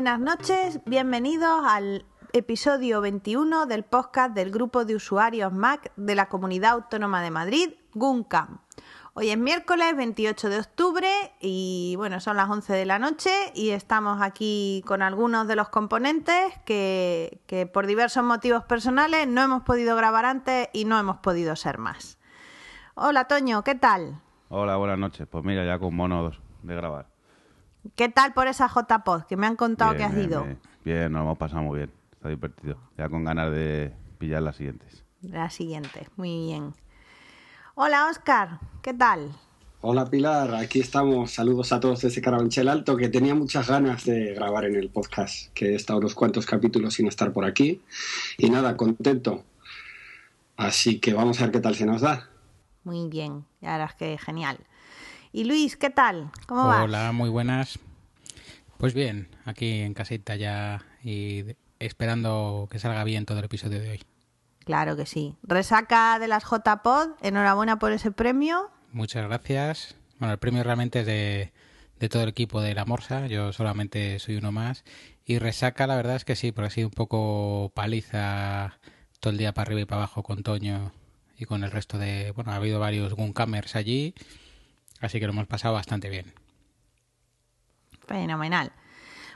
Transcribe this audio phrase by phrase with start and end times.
[0.00, 6.30] buenas noches, bienvenidos al episodio 21 del podcast del grupo de usuarios Mac de la
[6.30, 8.60] Comunidad Autónoma de Madrid, GUNCAM.
[9.12, 11.06] Hoy es miércoles 28 de octubre
[11.38, 15.68] y bueno, son las 11 de la noche y estamos aquí con algunos de los
[15.68, 21.18] componentes que, que por diversos motivos personales no hemos podido grabar antes y no hemos
[21.18, 22.18] podido ser más.
[22.94, 24.22] Hola Toño, ¿qué tal?
[24.48, 25.28] Hola, buenas noches.
[25.30, 26.30] Pues mira, ya con mono
[26.62, 27.09] de grabar.
[27.96, 30.44] ¿Qué tal por esa JPod que me han contado que has bien, ido?
[30.44, 31.92] Bien, bien, nos hemos pasado muy bien.
[32.12, 32.76] Está divertido.
[32.98, 35.04] Ya con ganas de pillar las siguientes.
[35.22, 36.74] La siguiente, muy bien.
[37.74, 39.30] Hola Oscar, ¿qué tal?
[39.82, 41.30] Hola Pilar, aquí estamos.
[41.30, 45.50] Saludos a todos desde Carabanchel Alto, que tenía muchas ganas de grabar en el podcast,
[45.54, 47.80] que he estado unos cuantos capítulos sin estar por aquí.
[48.36, 49.44] Y nada, contento.
[50.58, 52.28] Así que vamos a ver qué tal se nos da.
[52.84, 54.58] Muy bien, ya verás que genial.
[55.32, 56.30] Y Luis, ¿qué tal?
[56.46, 56.82] ¿Cómo vas?
[56.82, 57.78] Hola, muy buenas.
[58.78, 61.44] Pues bien, aquí en casita ya y
[61.78, 64.02] esperando que salga bien todo el episodio de hoy.
[64.64, 65.36] Claro que sí.
[65.42, 68.70] Resaca de las JPod, enhorabuena por ese premio.
[68.92, 69.94] Muchas gracias.
[70.18, 71.52] Bueno, el premio realmente es de,
[72.00, 74.84] de todo el equipo de la Morsa, yo solamente soy uno más.
[75.24, 78.80] Y resaca, la verdad es que sí, porque ha sido un poco paliza
[79.20, 80.92] todo el día para arriba y para abajo con Toño
[81.38, 82.32] y con el resto de...
[82.32, 84.14] Bueno, ha habido varios Guncamers allí,
[85.00, 86.26] así que lo hemos pasado bastante bien.
[88.06, 88.72] Fenomenal.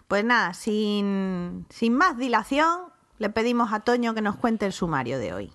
[0.09, 5.19] Pues nada, sin, sin más dilación, le pedimos a Toño que nos cuente el sumario
[5.19, 5.53] de hoy.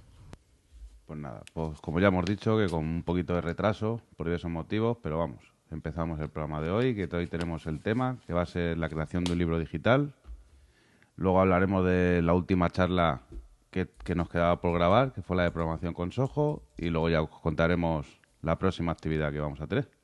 [1.06, 4.52] Pues nada, pues como ya hemos dicho, que con un poquito de retraso, por diversos
[4.52, 8.44] motivos, pero vamos, empezamos el programa de hoy, que hoy tenemos el tema, que va
[8.44, 10.14] a ser la creación de un libro digital.
[11.16, 13.22] Luego hablaremos de la última charla
[13.72, 17.10] que, que nos quedaba por grabar, que fue la de programación con Soho, y luego
[17.10, 19.99] ya os contaremos la próxima actividad que vamos a tener.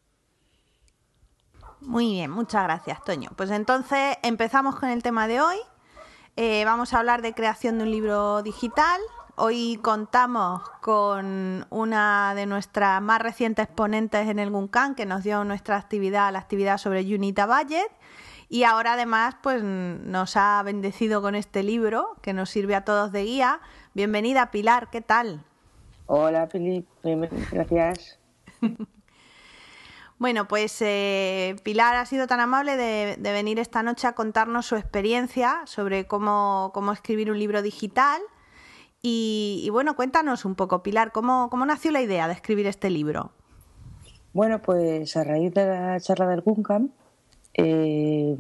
[1.82, 3.30] Muy bien, muchas gracias, Toño.
[3.36, 5.58] Pues entonces empezamos con el tema de hoy.
[6.36, 9.00] Eh, vamos a hablar de creación de un libro digital.
[9.38, 15.44] Hoy contamos con una de nuestras más recientes ponentes en el GUNCAN que nos dio
[15.44, 17.92] nuestra actividad, la actividad sobre Unita Budget.
[18.48, 23.12] Y ahora además pues nos ha bendecido con este libro que nos sirve a todos
[23.12, 23.60] de guía.
[23.94, 25.44] Bienvenida Pilar, ¿qué tal?
[26.06, 28.20] Hola Filipe, gracias.
[30.18, 34.76] Bueno, pues eh, Pilar ha sido tan amable de, venir esta noche a contarnos su
[34.76, 38.22] experiencia sobre cómo, cómo escribir un libro digital.
[39.02, 42.90] Y, y, bueno, cuéntanos un poco, Pilar, ¿cómo, ¿cómo nació la idea de escribir este
[42.90, 43.32] libro?
[44.34, 46.90] Bueno, pues a raíz de la charla del GUNCAM,
[47.58, 48.36] eh,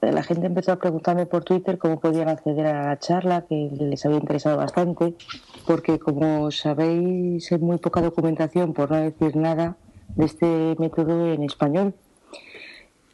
[0.00, 4.06] la gente empezó a preguntarme por Twitter cómo podían acceder a la charla, que les
[4.06, 5.14] había interesado bastante,
[5.66, 9.76] porque como sabéis hay muy poca documentación, por no decir nada,
[10.16, 11.94] de este método en español.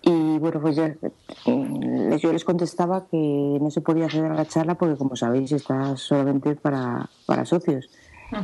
[0.02, 0.96] Y bueno, pues ya
[1.44, 5.96] yo les contestaba que no se podía acceder a la charla porque, como sabéis, está
[5.96, 7.90] solamente para, para socios.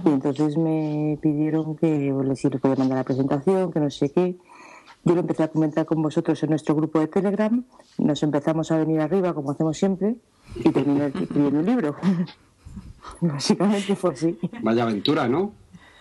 [0.05, 4.37] Y entonces me pidieron que les podía mandar la presentación, que no sé qué.
[5.05, 7.65] Yo lo empecé a comentar con vosotros en nuestro grupo de Telegram.
[7.97, 10.17] Nos empezamos a venir arriba, como hacemos siempre,
[10.57, 11.97] y terminé escribiendo un libro.
[13.21, 14.39] Básicamente fue así.
[14.63, 15.53] Vaya aventura, ¿no?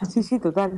[0.10, 0.74] Sí, sí, total.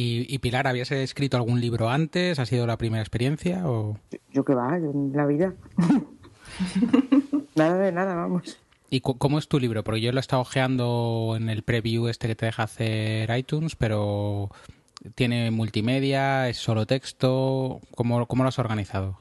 [0.00, 2.38] ¿Y, ¿Y, Pilar, habías escrito algún libro antes?
[2.38, 3.68] ¿Ha sido la primera experiencia?
[3.68, 3.96] O...
[4.32, 5.54] Yo que va, en la vida.
[7.56, 8.60] nada de nada, vamos.
[8.90, 9.82] ¿Y cómo es tu libro?
[9.82, 13.74] Porque yo lo he estado ojeando en el preview este que te deja hacer iTunes,
[13.74, 14.50] pero
[15.16, 17.80] tiene multimedia, es solo texto.
[17.96, 19.18] ¿Cómo, cómo lo has organizado?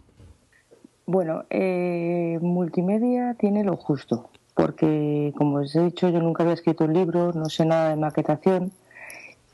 [1.08, 6.84] Bueno, eh, multimedia tiene lo justo, porque como os he dicho, yo nunca había escrito
[6.84, 8.72] un libro, no sé nada de maquetación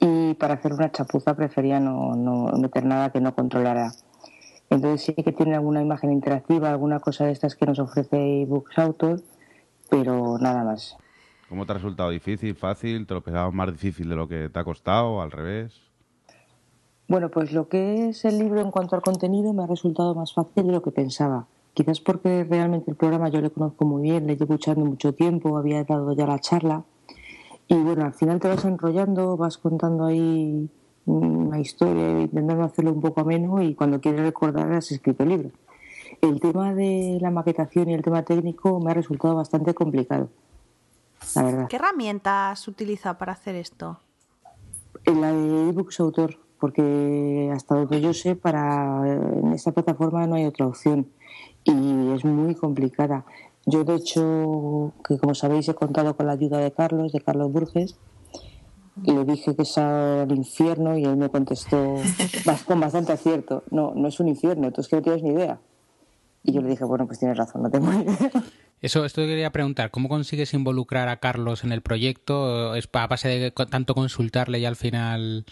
[0.06, 3.94] y para hacer una chapuza prefería no, no, meter nada que no controlara.
[4.70, 8.78] Entonces sí que tiene alguna imagen interactiva, alguna cosa de estas que nos ofrece eBooks
[8.80, 9.22] Author,
[9.90, 10.98] pero nada más.
[11.48, 12.10] ¿Cómo te ha resultado?
[12.10, 13.08] ¿Difícil, fácil?
[13.08, 15.22] ¿Te lo pensabas más difícil de lo que te ha costado?
[15.22, 15.80] ¿Al revés?
[17.08, 20.34] Bueno, pues lo que es el libro en cuanto al contenido me ha resultado más
[20.34, 21.48] fácil de lo que pensaba.
[21.74, 25.58] Quizás porque realmente el programa yo le conozco muy bien, le llevo escuchando mucho tiempo,
[25.58, 26.84] había dado ya la charla
[27.68, 30.70] y bueno, al final te vas enrollando, vas contando ahí
[31.06, 35.52] una historia, intentando hacerlo un poco ameno y cuando quieres recordar has escrito el libro.
[36.22, 40.30] El tema de la maquetación y el tema técnico me ha resultado bastante complicado,
[41.36, 41.68] la verdad.
[41.68, 44.00] ¿Qué herramientas utiliza para hacer esto?
[45.06, 50.46] La de eBooks Autor, porque hasta donde yo sé, para en esta plataforma no hay
[50.46, 51.08] otra opción
[51.64, 53.26] y es muy complicada.
[53.66, 57.52] Yo, de hecho, que como sabéis, he contado con la ayuda de Carlos, de Carlos
[57.52, 57.96] Burges,
[59.02, 61.96] y le dije que es al infierno y él me contestó
[62.68, 63.64] con bastante acierto.
[63.72, 65.60] No, no es un infierno, tú es que no tienes ni idea.
[66.44, 68.16] Y yo le dije, bueno, pues tienes razón, no tengo idea.
[68.82, 72.76] Eso, esto quería preguntar, ¿cómo consigues involucrar a Carlos en el proyecto?
[72.76, 75.46] ¿Es a base de tanto consultarle y al final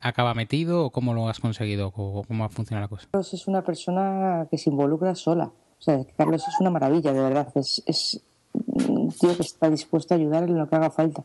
[0.00, 1.90] acaba metido o cómo lo has conseguido?
[1.90, 3.08] ¿Cómo, cómo funciona la cosa?
[3.10, 5.50] Carlos es una persona que se involucra sola.
[5.82, 7.48] O sea, Carlos es una maravilla, de verdad.
[7.56, 8.20] Es, es
[8.54, 11.24] un tío que está dispuesto a ayudar en lo que haga falta.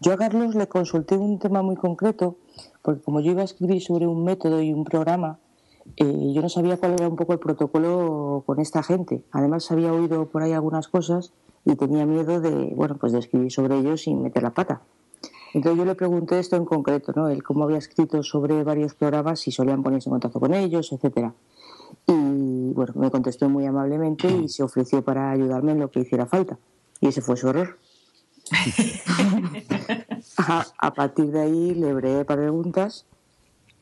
[0.00, 2.36] Yo a Carlos le consulté un tema muy concreto,
[2.82, 5.40] porque como yo iba a escribir sobre un método y un programa,
[5.96, 9.24] eh, yo no sabía cuál era un poco el protocolo con esta gente.
[9.32, 11.32] Además había oído por ahí algunas cosas
[11.64, 14.82] y tenía miedo de, bueno, pues de escribir sobre ellos sin meter la pata.
[15.56, 17.28] Entonces yo le pregunté esto en concreto, ¿no?
[17.28, 21.32] Él cómo había escrito sobre varios programas, si solían ponerse en contacto con ellos, etcétera.
[22.06, 26.26] Y bueno, me contestó muy amablemente y se ofreció para ayudarme en lo que hiciera
[26.26, 26.58] falta.
[27.00, 27.78] Y ese fue su error.
[30.36, 31.94] a, a partir de ahí le
[32.26, 33.06] para preguntas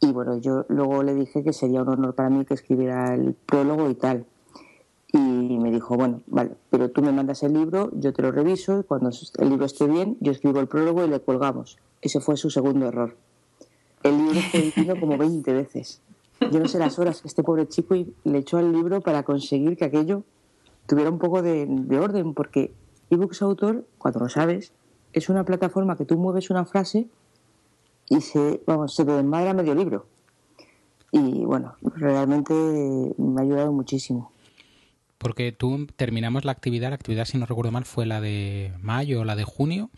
[0.00, 3.35] y bueno, yo luego le dije que sería un honor para mí que escribiera el
[3.35, 4.27] prólogo y tal.
[5.16, 8.81] Y me dijo, bueno, vale, pero tú me mandas el libro, yo te lo reviso
[8.81, 11.78] y cuando el libro esté bien, yo escribo el prólogo y le colgamos.
[12.02, 13.16] Ese fue su segundo error.
[14.02, 16.02] El libro fue editado como 20 veces.
[16.50, 19.76] Yo no sé las horas que este pobre chico le echó al libro para conseguir
[19.76, 20.25] que aquello
[20.88, 22.75] tuviera un poco de, de orden, porque
[23.10, 24.72] eBooks Autor, cuando lo sabes,
[25.12, 27.06] es una plataforma que tú mueves una frase
[28.08, 30.06] y se, vamos, se te desmadra medio libro.
[31.12, 32.52] Y bueno, realmente
[33.17, 34.33] me ha ayudado muchísimo.
[35.25, 39.23] Porque tú terminamos la actividad, la actividad si no recuerdo mal fue la de mayo
[39.23, 39.91] o la de junio,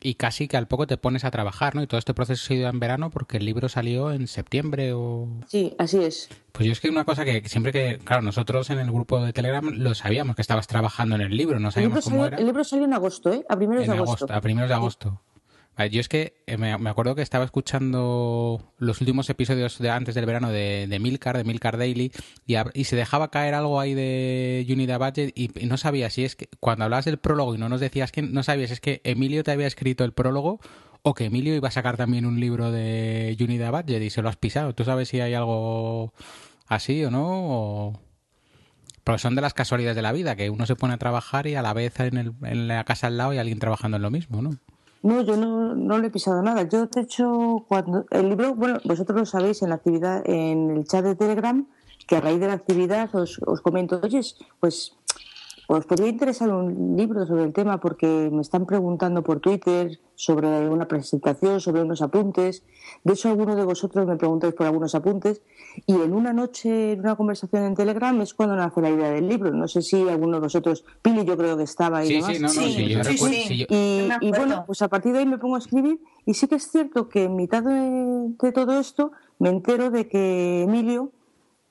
[0.00, 1.82] y casi que al poco te pones a trabajar, ¿no?
[1.82, 4.94] Y todo este proceso se ha ido en verano porque el libro salió en septiembre
[4.94, 5.28] o...
[5.48, 6.30] Sí, así es.
[6.52, 9.34] Pues yo es que una cosa que siempre que, claro, nosotros en el grupo de
[9.34, 12.38] Telegram lo sabíamos que estabas trabajando en el libro, no sabíamos cómo salió, era.
[12.38, 13.44] El libro salió en agosto, ¿eh?
[13.50, 14.32] A primeros en de agosto.
[14.32, 15.20] A primeros de agosto.
[15.86, 20.26] Yo es que eh, me, acuerdo que estaba escuchando los últimos episodios de antes del
[20.26, 22.10] verano de, de Milcar, de Milcar Daily,
[22.46, 26.34] y, y, se dejaba caer algo ahí de Unida Budget y, no sabía si es
[26.34, 29.44] que cuando hablabas del prólogo y no nos decías que no sabías es que Emilio
[29.44, 30.60] te había escrito el prólogo
[31.02, 34.28] o que Emilio iba a sacar también un libro de Unida Budget y se lo
[34.28, 34.74] has pisado.
[34.74, 36.12] ¿Tú sabes si hay algo
[36.66, 37.24] así o no?
[37.28, 38.00] O...
[39.04, 41.54] Porque son de las casualidades de la vida, que uno se pone a trabajar y
[41.54, 44.10] a la vez en, el, en la casa al lado hay alguien trabajando en lo
[44.10, 44.58] mismo, ¿no?
[45.02, 46.62] No, yo no, no le he pisado nada.
[46.64, 50.84] Yo, de hecho, cuando el libro, bueno, vosotros lo sabéis en la actividad, en el
[50.84, 51.66] chat de Telegram,
[52.06, 54.20] que a raíz de la actividad os, os comento, oye,
[54.60, 54.97] pues
[55.70, 60.66] os podría interesar un libro sobre el tema porque me están preguntando por Twitter sobre
[60.66, 62.64] una presentación, sobre unos apuntes.
[63.04, 65.42] De hecho, alguno de vosotros me preguntáis por algunos apuntes.
[65.86, 69.28] Y en una noche, en una conversación en Telegram, es cuando nace la idea del
[69.28, 69.52] libro.
[69.52, 72.08] No sé si alguno de vosotros, Pili, yo creo que estaba ahí.
[72.08, 72.32] Sí, demás.
[72.32, 73.34] sí, no, no, sí, yo sí, recuerdo.
[73.36, 73.44] sí.
[73.46, 73.66] sí, yo-
[74.22, 76.70] Y, bueno, pues a partir de ahí me pongo a escribir y sí que es
[76.70, 81.12] cierto que en mitad de, de todo esto me entero de que Emilio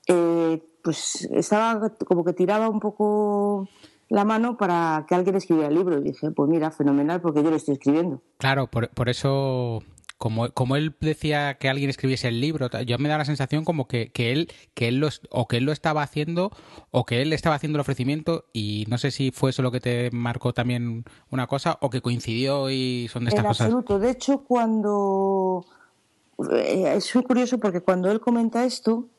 [0.08, 3.68] eh, pues estaba como que tiraba un poco
[4.08, 7.50] la mano para que alguien escribiera el libro y dije, pues mira, fenomenal porque yo
[7.50, 8.22] lo estoy escribiendo.
[8.38, 9.84] Claro, por, por eso,
[10.18, 13.86] como, como él decía que alguien escribiese el libro, yo me da la sensación como
[13.90, 16.52] que, que él, que él lo, es- o que él lo estaba haciendo,
[16.92, 19.82] o que él estaba haciendo el ofrecimiento, y no sé si fue eso lo que
[19.82, 23.66] te marcó también una cosa, o que coincidió y son de estas en cosas.
[23.68, 24.00] absoluto.
[24.00, 25.66] De hecho, cuando...
[26.54, 29.10] eh, es muy curioso porque cuando él comenta esto,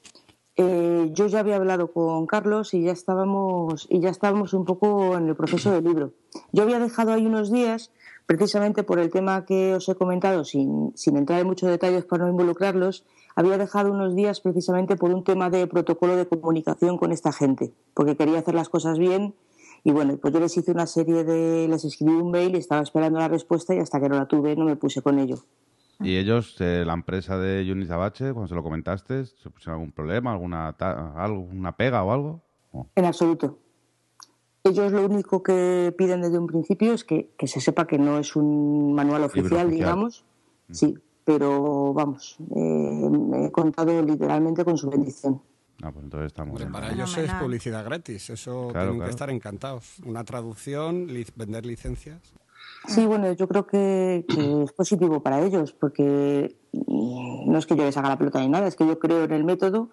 [0.61, 5.17] eh, yo ya había hablado con Carlos y ya estábamos y ya estábamos un poco
[5.17, 6.15] en el proceso del libro.
[6.51, 7.93] Yo había dejado ahí unos días,
[8.27, 12.25] precisamente por el tema que os he comentado, sin, sin entrar en muchos detalles para
[12.25, 17.13] no involucrarlos, había dejado unos días precisamente por un tema de protocolo de comunicación con
[17.13, 19.35] esta gente, porque quería hacer las cosas bien
[19.85, 22.83] y bueno, pues yo les hice una serie de, les escribí un mail y estaba
[22.83, 25.37] esperando la respuesta y hasta que no la tuve no me puse con ello.
[26.01, 29.93] Y ellos, eh, la empresa de Yunis Abache, cuando se lo comentaste, ¿se pusieron algún
[29.93, 32.43] problema, alguna, ta- algo, una pega o algo?
[32.73, 32.87] ¿O?
[32.95, 33.59] En absoluto.
[34.63, 38.19] Ellos lo único que piden desde un principio es que, que se sepa que no
[38.19, 39.71] es un manual oficial, oficial.
[39.71, 40.25] digamos.
[40.71, 45.41] Sí, pero vamos, eh, me he contado literalmente con su bendición.
[45.83, 46.73] Ah, pues entonces estamos Hombre, bien.
[46.73, 49.05] para ellos es publicidad gratis, eso Claro, tienen claro.
[49.05, 49.99] que estar encantados.
[50.05, 52.21] Una traducción, li- vender licencias.
[52.87, 57.77] Sí, bueno, yo creo que, que es positivo para ellos, porque mm, no es que
[57.77, 59.91] yo les haga la pelota ni nada, es que yo creo en el método.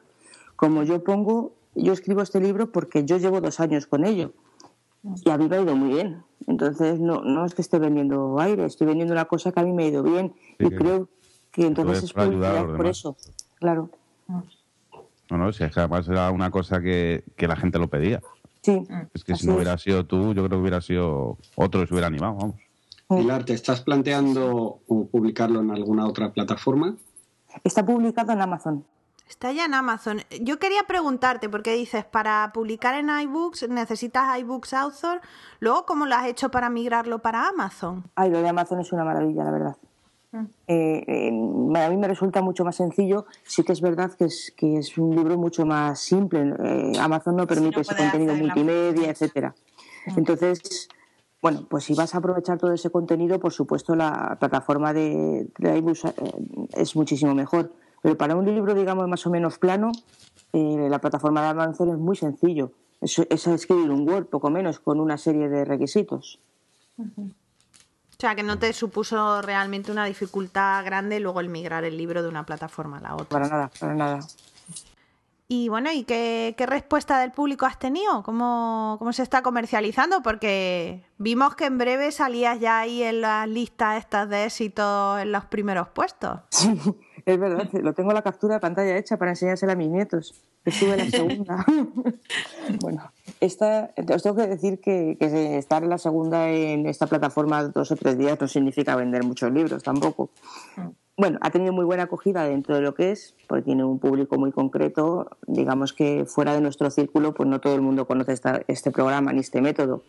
[0.55, 4.31] Como yo pongo, yo escribo este libro porque yo llevo dos años con ello
[5.23, 6.23] y a mí me ha ido muy bien.
[6.47, 9.73] Entonces, no, no es que esté vendiendo aire, estoy vendiendo una cosa que a mí
[9.73, 11.09] me ha ido bien Sí, y que- creo
[11.51, 13.17] que entonces es publicidad por eso.
[13.59, 13.89] Claro,
[14.27, 18.21] No, no, si es que además era una cosa que, que la gente lo pedía.
[18.61, 18.83] sí.
[19.13, 19.55] Es que si no es.
[19.57, 22.55] hubiera sido tú, yo creo que hubiera sido otro que se hubiera animado, vamos.
[23.07, 26.95] Pilar, ¿te estás planteando uh, publicarlo en alguna otra plataforma?
[27.63, 28.85] Está publicado en Amazon.
[29.29, 30.21] Está ya en Amazon.
[30.41, 35.21] Yo quería preguntarte, porque dices, para publicar en iBooks necesitas iBooks Author.
[35.59, 38.03] Luego, ¿cómo lo has hecho para migrarlo para Amazon?
[38.15, 39.77] Ay, lo de Amazon es una maravilla, la verdad.
[40.67, 43.25] Eh, eh, a mí me resulta mucho más sencillo.
[43.43, 46.53] Sí que es verdad que es, que es un libro mucho más simple.
[46.63, 49.55] Eh, Amazon no permite ese contenido multimedia, etcétera.
[50.15, 50.89] Entonces,
[51.45, 55.77] bueno, pues si vas a aprovechar todo ese contenido, por supuesto la plataforma de, de
[55.77, 56.11] iBooks eh,
[56.73, 57.71] es muchísimo mejor.
[58.01, 59.91] Pero para un libro, digamos, más o menos plano,
[60.53, 62.71] eh, la plataforma de Amazon es muy sencillo.
[62.99, 66.39] Es, es escribir un Word, poco menos, con una serie de requisitos.
[66.97, 67.03] O
[68.17, 72.29] sea, que no te supuso realmente una dificultad grande luego el migrar el libro de
[72.29, 73.27] una plataforma a la otra.
[73.27, 74.19] Para nada, para nada.
[75.47, 78.23] Y bueno, ¿y qué, qué respuesta del público has tenido?
[78.23, 80.23] ¿Cómo, ¿Cómo se está comercializando?
[80.23, 85.31] Porque vimos que en breve salías ya ahí en las listas estas de éxito en
[85.31, 86.39] los primeros puestos.
[86.49, 86.75] Sí,
[87.25, 90.33] es verdad, lo tengo la captura de pantalla hecha para enseñársela a mis nietos.
[90.65, 91.65] Estuve en la segunda.
[92.81, 97.65] bueno, esta, os tengo que decir que, que estar en la segunda en esta plataforma
[97.65, 100.31] dos o tres días no significa vender muchos libros tampoco.
[101.17, 104.37] Bueno, ha tenido muy buena acogida dentro de lo que es, porque tiene un público
[104.37, 105.29] muy concreto.
[105.47, 109.31] Digamos que fuera de nuestro círculo, pues no todo el mundo conoce esta- este programa
[109.31, 110.03] ni este método.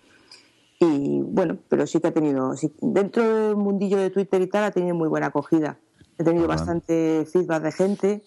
[0.81, 4.65] Y bueno, pero sí que ha tenido, sí- dentro del mundillo de Twitter y tal,
[4.65, 5.79] ha tenido muy buena acogida.
[6.19, 6.57] He tenido Ajá.
[6.57, 8.23] bastante feedback de gente,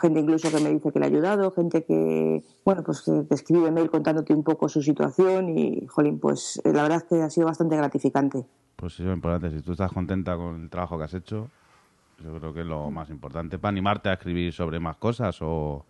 [0.00, 3.34] gente incluso que me dice que le ha ayudado, gente que, bueno, pues que te
[3.36, 7.22] escribe mail contándote un poco su situación y, jolín, pues eh, la verdad es que
[7.22, 8.44] ha sido bastante gratificante.
[8.74, 9.56] Pues eso es importante.
[9.56, 11.48] Si tú estás contenta con el trabajo que has hecho,
[12.22, 15.84] yo creo que es lo más importante para animarte a escribir sobre más cosas o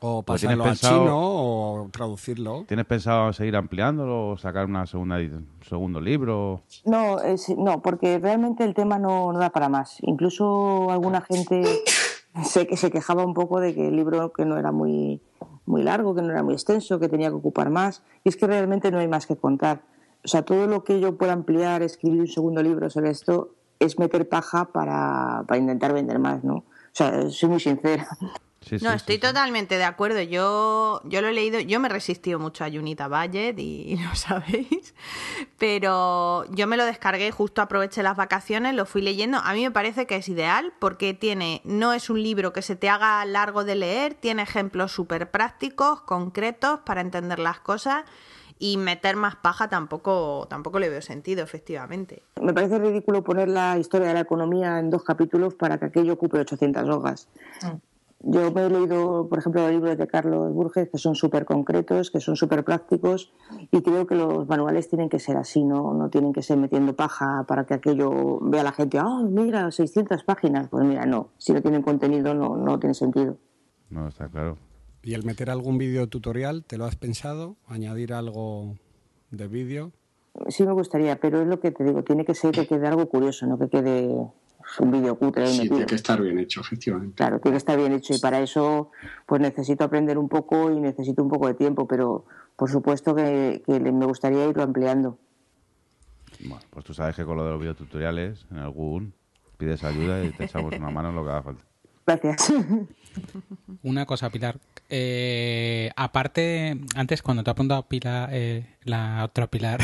[0.00, 2.64] O pasarlo al pensado- chino o traducirlo.
[2.66, 6.62] tienes pensado seguir ampliándolo o sacar una segunda un segundo libro.
[6.86, 9.98] No, es- no, porque realmente el tema no, no da para más.
[10.02, 11.62] Incluso alguna gente
[12.44, 15.20] se, que se quejaba un poco de que el libro que no era muy,
[15.66, 18.02] muy largo, que no era muy extenso, que tenía que ocupar más.
[18.24, 19.82] Y es que realmente no hay más que contar.
[20.24, 23.50] O sea, todo lo que yo pueda ampliar, escribir un segundo libro sobre esto,
[23.80, 26.54] es meter paja para, para intentar vender más, ¿no?
[26.56, 28.06] O sea, soy muy sincera.
[28.60, 29.26] Sí, No, sí, estoy sí, sí.
[29.26, 30.20] totalmente de acuerdo.
[30.20, 34.14] Yo, yo lo he leído, yo me he resistido mucho a Junita Budget y lo
[34.14, 34.94] sabéis,
[35.58, 39.38] pero yo me lo descargué justo aproveché las vacaciones, lo fui leyendo.
[39.38, 42.76] A mí me parece que es ideal porque tiene, no es un libro que se
[42.76, 48.04] te haga largo de leer, tiene ejemplos súper prácticos, concretos para entender las cosas
[48.60, 52.22] y meter más paja tampoco, tampoco le veo sentido, efectivamente.
[52.40, 56.12] Me parece ridículo poner la historia de la economía en dos capítulos para que aquello
[56.12, 57.28] ocupe 800 hojas.
[58.22, 62.10] Yo me he leído, por ejemplo, los libros de Carlos Burges, que son súper concretos,
[62.10, 63.32] que son súper prácticos,
[63.70, 65.94] y creo que los manuales tienen que ser así, ¿no?
[65.94, 70.22] no tienen que ser metiendo paja para que aquello vea la gente, ¡ah, mira, 600
[70.24, 70.68] páginas!
[70.68, 73.38] Pues mira, no, si no tienen contenido no, no tiene sentido.
[73.88, 74.58] No, está claro.
[75.02, 77.56] ¿Y el meter algún vídeo tutorial, te lo has pensado?
[77.66, 78.76] ¿Añadir algo
[79.30, 79.92] de vídeo?
[80.48, 83.08] Sí me gustaría, pero es lo que te digo, tiene que ser que quede algo
[83.08, 84.06] curioso, no que quede
[84.78, 85.76] un vídeo cutre Sí, metido.
[85.76, 87.14] tiene que estar bien hecho, efectivamente.
[87.16, 88.90] Claro, tiene que estar bien hecho y para eso
[89.26, 92.26] pues necesito aprender un poco y necesito un poco de tiempo, pero
[92.56, 95.18] por supuesto que, que le- me gustaría irlo ampliando.
[96.40, 99.14] Bueno, pues tú sabes que con lo de los videotutoriales, en algún
[99.58, 101.64] pides ayuda y te echamos una mano en lo que haga falta.
[102.06, 102.52] Gracias.
[103.82, 104.58] Una cosa, Pilar.
[104.92, 109.80] Eh, aparte, antes cuando te ha preguntado Pilar, eh, la otra Pilar,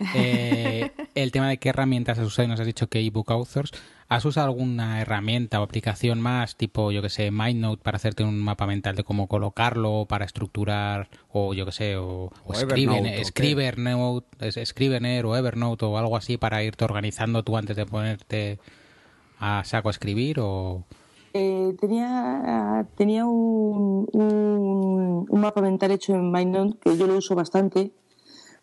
[0.14, 3.72] eh, el tema de qué herramientas has usado y nos has dicho que ebook authors,
[4.08, 8.40] ¿has usado alguna herramienta o aplicación más, tipo, yo que sé, MindNote para hacerte un
[8.40, 13.24] mapa mental de cómo colocarlo, para estructurar, o yo que sé, o, o Evernote.
[13.26, 18.58] Scrivener, Scrivener o Evernote o algo así para irte organizando tú antes de ponerte
[19.38, 20.86] a saco a escribir o...
[21.38, 27.34] Eh, tenía tenía un, un, un mapa mental hecho en MindNote que yo lo uso
[27.34, 27.92] bastante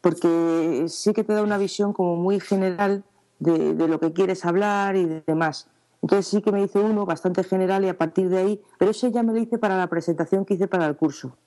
[0.01, 3.03] porque sí que te da una visión como muy general
[3.39, 5.69] de, de lo que quieres hablar y demás.
[6.01, 9.11] Entonces sí que me hice uno bastante general y a partir de ahí, pero ese
[9.11, 11.37] ya me lo hice para la presentación que hice para el curso.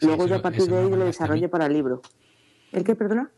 [0.00, 2.00] Sí, Luego yo a partir de ahí lo desarrollé para el libro.
[2.72, 3.30] ¿El qué, perdona?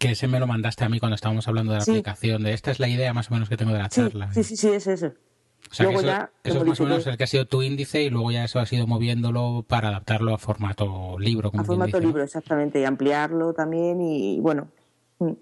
[0.00, 1.92] Que ese me lo mandaste a mí cuando estábamos hablando de la Sí.
[1.92, 4.32] aplicación, de esta es la idea más o menos que tengo de la Sí, charla.
[4.32, 5.12] sí, sí, sí, es ese.
[5.70, 7.46] O sea, Luego eso, ya eso lo es más o menos el que ha sido
[7.46, 11.50] tu índice y luego ya eso ha sido moviéndolo para adaptarlo a formato libro.
[11.50, 12.06] Como A formato dice, ¿no?
[12.08, 14.68] libro, exactamente, y ampliarlo también y bueno.
[15.18, 15.32] mm.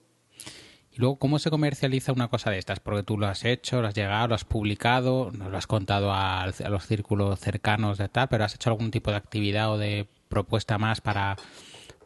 [0.93, 2.81] Y luego, ¿cómo se comercializa una cosa de estas?
[2.81, 6.13] Porque tú lo has hecho, lo has llegado, lo has publicado, nos lo has contado
[6.13, 9.79] a, a los círculos cercanos de tal, pero ¿has hecho algún tipo de actividad o
[9.79, 11.37] de propuesta más para,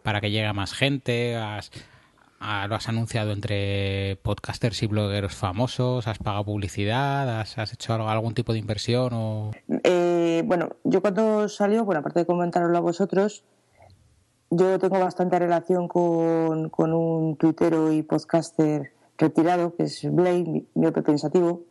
[0.02, 1.34] para que llegue a más gente?
[1.36, 1.70] ¿Has,
[2.68, 6.06] lo has anunciado entre podcasters y blogueros famosos?
[6.06, 7.40] ¿Has pagado publicidad?
[7.40, 9.10] ¿Has, hecho algún tipo de inversión?
[9.14, 9.50] o
[9.82, 13.44] Eh, bueno, yo cuando salió, bueno, aparte de comentaroslo a vosotros,
[14.50, 20.66] yo tengo bastante relación con, con un tuitero y podcaster retirado, que es Blake, mi-
[20.74, 21.62] miope pensativo,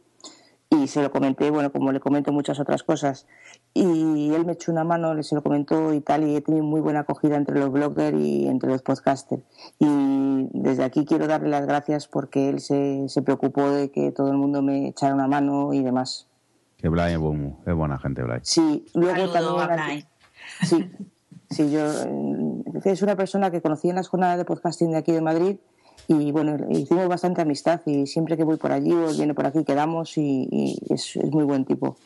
[0.75, 3.27] y se lo comenté, bueno, como le comento muchas otras cosas,
[3.73, 6.63] y él me echó una mano, le se lo comentó y tal, y he tenido
[6.65, 9.43] muy buena acogida entre los bloggers y entre los podcasters.
[9.79, 14.29] Y desde aquí quiero darle las gracias porque él se, se preocupó de que todo
[14.31, 16.27] el mundo me echara una mano y demás.
[16.77, 18.39] Que Blay es, buen- es buena gente, Blay.
[18.43, 20.05] Sí, luego Saludo a también...
[20.63, 20.89] Sí,
[21.49, 25.11] sí, yo eh, es una persona que conocí en las jornadas de podcasting de aquí
[25.13, 25.57] de Madrid
[26.07, 29.63] y bueno, hicimos bastante amistad y siempre que voy por allí o viene por aquí
[29.63, 31.97] quedamos y, y es, es muy buen tipo.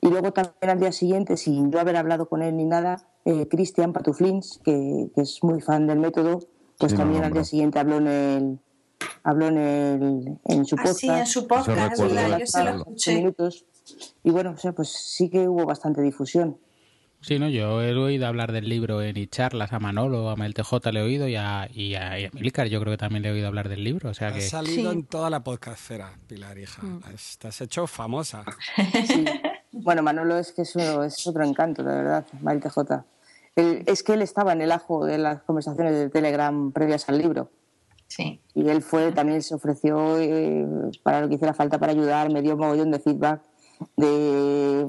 [0.00, 3.48] Y luego también al día siguiente, sin yo haber hablado con él ni nada, eh,
[3.48, 6.40] Cristian Patuflins, que, que es muy fan del método,
[6.78, 8.58] pues Sí, también al día siguiente habló en el
[9.24, 10.96] habló en, el, en su podcast.
[10.96, 11.98] Así en su podcast.
[11.98, 13.14] Yo se lo escuché.
[13.16, 13.66] minutos.
[14.22, 16.58] Y bueno, o sea, pues sí que hubo bastante difusión.
[17.26, 20.92] Sí, no, yo he oído hablar del libro en charlas a Manolo, a Mel TJ
[20.92, 23.30] le he oído y a, y a, y a Milcar yo creo que también le
[23.30, 24.38] he oído hablar del libro, o sea que...
[24.38, 24.96] Has salido Sí.
[24.98, 26.80] en toda la podcastfera, Pilar, hija.
[27.04, 28.44] Has- Te has hecho famosa.
[29.72, 32.78] Bueno, Manolo es que eso es otro encanto, de verdad, Mael TJ.
[33.56, 37.18] Él- es que él estaba en el ajo de las conversaciones de Telegram previas al
[37.18, 37.50] libro.
[38.06, 38.40] Sí.
[38.54, 40.64] Y él fue, también se ofreció eh,
[41.02, 43.42] para lo que hiciera falta para ayudar, me dio un mogollón de feedback
[43.96, 44.86] de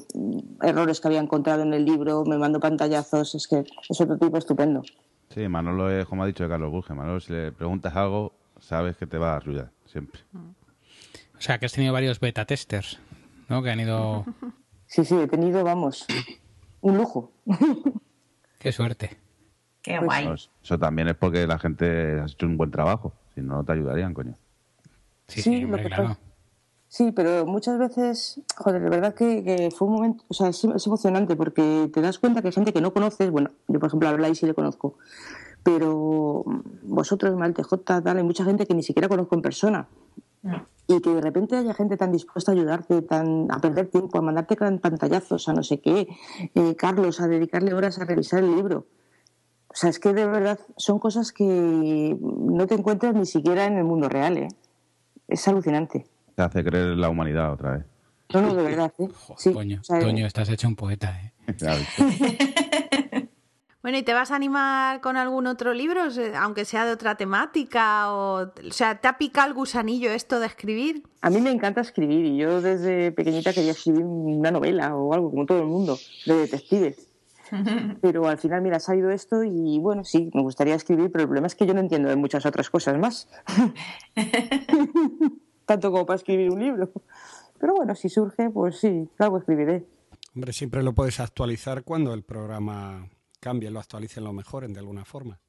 [0.62, 4.38] errores que había encontrado en el libro, me mandó pantallazos, es que es otro tipo
[4.38, 4.84] estupendo.
[5.29, 9.06] Sí, Manolo es, como ha dicho Carlos Burge, Manolo, si le preguntas algo, sabes que
[9.08, 10.22] te va a ayudar, siempre.
[10.34, 13.00] O sea que has tenido varios beta testers,
[13.50, 13.62] ¿no?
[13.62, 14.25] Que han ido...
[14.89, 16.08] Sí, sí, he tenido, vamos,
[16.79, 17.29] un lujo.
[18.58, 19.17] Qué suerte.
[19.82, 20.36] Qué Pues guay.
[20.63, 23.74] Eso también es porque la gente ha hecho un buen trabajo, si no, no te
[23.74, 24.36] ayudarían, coño.
[25.27, 26.17] Sí, Sí, sí, lo hombre, que claro.
[26.89, 30.63] Sí, pero muchas veces, joder, de verdad que, que fue un momento, o sea, es,
[30.63, 33.88] es emocionante porque te das cuenta que hay gente que no conoces, bueno, yo por
[33.88, 34.95] ejemplo a Blay sí le conozco,
[35.63, 36.45] pero
[36.84, 39.89] vosotros, Mal TJ, tal, hay mucha gente que ni siquiera conozco en persona.
[40.88, 44.21] Y que de repente haya gente tan dispuesta a ayudarte, tan, a perder tiempo, a
[44.21, 46.08] mandarte pantallazos, a no sé qué,
[46.56, 48.86] eh, Carlos, a dedicarle horas a revisar el libro.
[49.67, 53.78] O sea, es que de verdad son cosas que no te encuentras ni siquiera en
[53.78, 54.47] el mundo real, ¿eh?
[55.28, 56.08] Es alucinante.
[56.38, 57.86] Te hace creer en la humanidad otra vez.
[58.32, 59.08] No, no, de verdad, ¿eh?
[59.12, 61.34] Jo, Sí, Toño, o sea, Toño, estás hecho un poeta, ¿eh?
[63.82, 66.02] Bueno, ¿y te vas a animar con algún otro libro,
[66.39, 68.13] aunque sea de otra temática?
[68.13, 71.04] O, o sea, ¿te ha picado el gusanillo esto de escribir?
[71.21, 75.32] A mí me encanta escribir y yo desde pequeñita quería escribir una novela o algo,
[75.32, 75.97] como todo el mundo,
[76.28, 77.08] de detectives.
[78.02, 81.28] Pero al final, mira, ha salido esto y bueno, sí, me gustaría escribir, pero el
[81.30, 83.28] problema es que yo no entiendo de muchas otras cosas más.
[85.67, 86.89] Tanto como para escribir un libro.
[87.60, 89.86] Pero bueno, si surge, pues sí, algo escribiré.
[90.34, 95.03] Hombre, siempre lo puedes actualizar cuando el programa cambie, lo actualicen, lo mejoren de alguna
[95.03, 95.39] forma.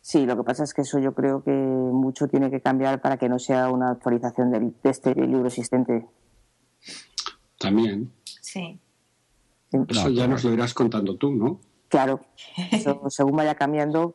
[0.00, 3.16] Sí, lo que pasa es que eso yo creo que mucho tiene que cambiar para
[3.16, 6.06] que no sea una actualización del, de este libro existente.
[7.58, 8.12] También.
[8.40, 8.78] Sí.
[9.88, 11.60] Eso ya nos lo irás contando tú, ¿no?
[11.88, 12.20] Claro,
[12.70, 14.14] eso, según vaya cambiando,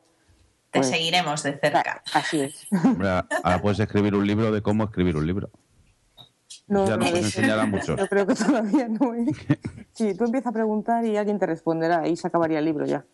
[0.72, 2.04] Te Pues- seguiremos de cerca.
[2.14, 2.68] así es.
[2.84, 5.50] Hombre, ahora puedes escribir un libro de cómo escribir un libro.
[6.68, 7.96] No, Ya no, nos eso- enseñará mucho.
[7.98, 9.14] Yo creo que todavía no.
[9.16, 9.26] ¿eh?
[9.94, 13.06] Sí, tú empiezas a preguntar y alguien te responderá y se acabaría el libro ya.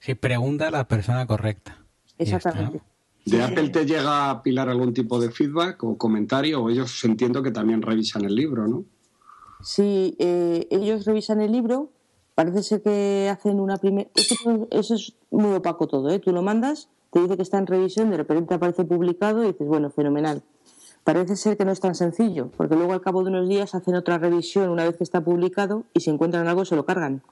[0.00, 1.78] Si pregunta a la persona correcta.
[2.18, 2.82] Exactamente.
[3.24, 6.62] ¿De Apple te llega a pilar algún tipo de feedback o comentario?
[6.62, 8.84] O ellos entiendo que también revisan el libro, ¿no?
[9.62, 11.92] Si eh, ellos revisan el libro,
[12.40, 14.08] parece ser que hacen una primera...
[14.70, 16.20] Eso es muy opaco todo, ¿eh?
[16.20, 19.66] Tú lo mandas, te dice que está en revisión, de repente aparece publicado y dices,
[19.68, 20.42] bueno, fenomenal.
[21.04, 23.94] Parece ser que no es tan sencillo, porque luego al cabo de unos días hacen
[23.94, 27.22] otra revisión una vez que está publicado y si encuentran algo se lo cargan.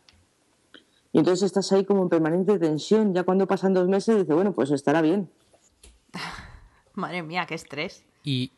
[1.14, 3.14] Y entonces estás ahí como en permanente tensión.
[3.14, 5.30] Ya cuando pasan dos meses dices, bueno, pues estará bien.
[6.92, 8.04] Madre mía, qué estrés.
[8.24, 8.52] Y,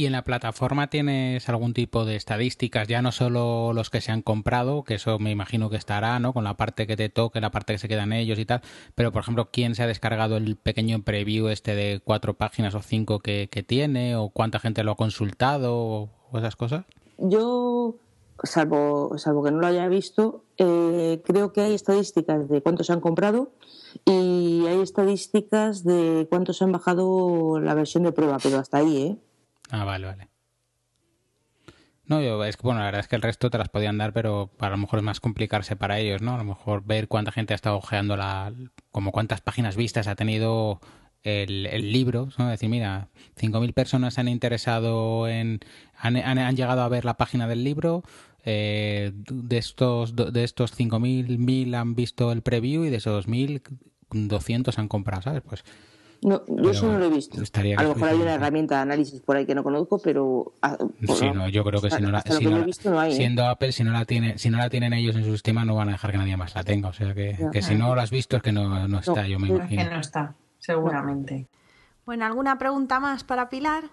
[0.00, 4.10] y en la plataforma tienes algún tipo de estadísticas, ya no solo los que se
[4.10, 6.32] han comprado, que eso me imagino que estará, ¿no?
[6.32, 8.62] Con la parte que te toque, la parte que se quedan ellos y tal.
[8.94, 12.80] Pero, por ejemplo, ¿quién se ha descargado el pequeño preview este de cuatro páginas o
[12.80, 14.16] cinco que, tiene?
[14.16, 15.76] ¿O cuánta gente lo ha consultado?
[15.76, 16.86] ¿O, o esas cosas?
[17.18, 17.96] Yo,
[18.42, 22.94] salvo, salvo que no lo haya visto, eh, creo que hay estadísticas de cuántos se
[22.94, 23.50] han comprado
[24.06, 29.18] y hay estadísticas de cuántos han bajado la versión de prueba, pero hasta ahí, ¿eh?
[29.70, 30.28] Ah, vale, vale.
[32.04, 34.12] No, yo, es que, bueno, la verdad es que el resto te las podían dar,
[34.12, 36.34] pero a lo mejor es más complicarse para ellos, ¿no?
[36.34, 38.52] A lo mejor ver cuánta gente ha estado ojeando la,
[38.90, 40.80] como cuántas páginas vistas ha tenido
[41.22, 42.48] el, el libro, ¿no?
[42.48, 45.60] decir, mira, 5.000 personas han interesado en,
[45.96, 48.02] han, han, han llegado a ver la página del libro,
[48.44, 53.62] eh, de estos de estos 5.000, 1.000 han visto el preview y de esos 1.000,
[54.10, 55.42] 200 han comprado, ¿sabes?
[55.42, 55.62] Pues
[56.22, 57.40] No, yo Pero eso no lo he visto.
[57.42, 60.52] estaría A lo mejor hay una herramienta de análisis por ahí que no conozco, pero
[61.06, 62.56] por- Sí, no, yo creo que si no la, hasta lo si que no no
[62.58, 63.12] he la- visto no hay.
[63.12, 63.14] ¿eh?
[63.16, 65.74] siendo Apple, si no la tiene, si no la tienen ellos en su sistema, no
[65.76, 66.90] van a dejar que nadie más la tenga.
[66.90, 69.38] O sea que, que si no la has visto es que no, no está, yo
[69.38, 69.94] me No, Es que imagino.
[69.94, 71.48] no está, seguramente.
[72.04, 73.84] Bueno, ¿alguna pregunta más para Pilar?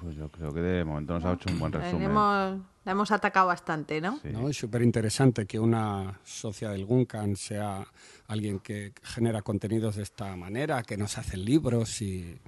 [0.00, 2.10] Pues yo creo que de momento nos ha hecho un buen resumen.
[2.10, 4.18] hemos, la hemos atacado bastante, ¿no?
[4.20, 4.28] Sí.
[4.30, 4.48] ¿no?
[4.48, 7.86] Es súper interesante que una socia del Guncan sea
[8.26, 12.38] alguien que genera contenidos de esta manera, que nos hacen libros y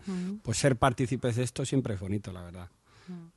[0.42, 2.68] pues ser partícipes de esto siempre es bonito, la verdad.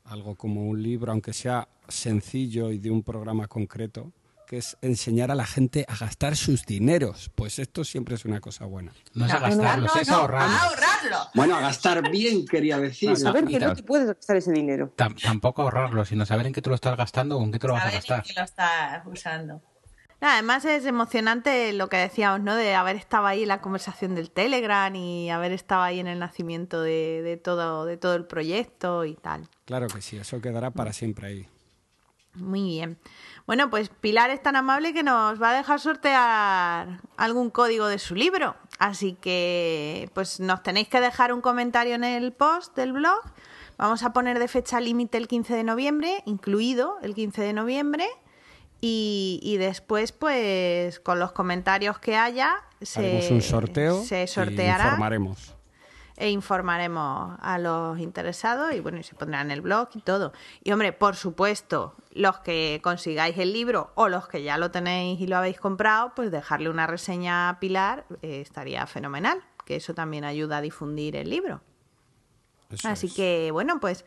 [0.05, 4.11] Algo como un libro, aunque sea sencillo y de un programa concreto,
[4.49, 7.29] que es enseñar a la gente a gastar sus dineros.
[7.35, 8.91] Pues esto siempre es una cosa buena.
[9.13, 10.59] No es a gastarlos, no, es no, ahorrarlos.
[10.59, 11.17] a ahorrarlo.
[11.35, 13.11] Bueno, a gastar bien, quería decir.
[13.11, 14.91] No, Saber que no te puedes gastar ese dinero.
[14.97, 17.67] Tam- tampoco ahorrarlos, sino saber en qué te lo estás gastando o en qué te
[17.67, 18.23] lo vas a Saber en gastar.
[18.23, 19.61] qué lo estás usando.
[20.19, 22.55] Además es emocionante lo que decíamos, ¿no?
[22.55, 26.17] De haber estado ahí en la conversación del Telegram y haber estado ahí en el
[26.17, 29.47] nacimiento de, de todo, de todo el proyecto y tal.
[29.65, 31.47] Claro que sí, eso quedará para siempre ahí.
[32.35, 32.97] Muy bien.
[33.49, 37.97] Bueno, pues Pilar es tan amable que nos va a dejar sortear algún código de
[37.97, 38.55] su libro.
[38.77, 43.23] Así que, pues nos tenéis que dejar un comentario en el post del blog.
[43.75, 48.05] Vamos a poner de fecha límite el 15 de noviembre, incluido el 15 de noviembre.
[48.81, 54.27] Y, y después, pues, con los comentarios que haya, se, Haremos un sorteo se y
[54.27, 55.55] sorteará informaremos.
[56.19, 60.33] E informaremos a los interesados y bueno, y se pondrá en el blog y todo.
[60.63, 65.19] Y hombre, por supuesto, los que consigáis el libro o los que ya lo tenéis
[65.21, 69.93] y lo habéis comprado, pues dejarle una reseña a Pilar eh, estaría fenomenal, que eso
[69.93, 71.61] también ayuda a difundir el libro.
[72.71, 73.13] Eso Así es.
[73.13, 74.05] que bueno, pues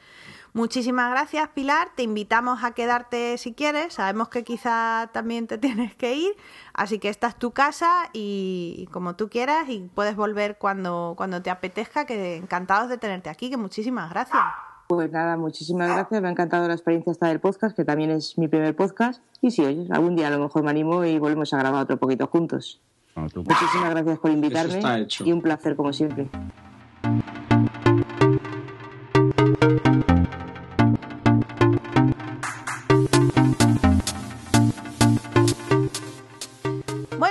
[0.52, 5.94] muchísimas gracias Pilar, te invitamos a quedarte si quieres, sabemos que quizá también te tienes
[5.96, 6.32] que ir,
[6.74, 11.42] así que esta es tu casa y, como tú quieras y puedes volver cuando, cuando
[11.42, 14.40] te apetezca, que encantados de tenerte aquí, que muchísimas gracias.
[14.88, 16.20] Pues nada, muchísimas gracias.
[16.20, 19.22] Me ha encantado la experiencia esta del podcast, que también es mi primer podcast.
[19.40, 21.96] Y sí, oye, algún día a lo mejor me animo y volvemos a grabar otro
[21.98, 22.78] poquito juntos.
[23.14, 25.24] Bueno, tú- Muchísimas gracias por invitarme está hecho.
[25.24, 26.28] y un placer como siempre.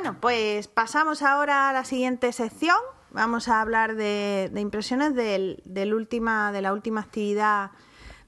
[0.03, 2.75] Bueno, pues pasamos ahora a la siguiente sección.
[3.11, 7.69] Vamos a hablar de, de impresiones del, del última, de la última actividad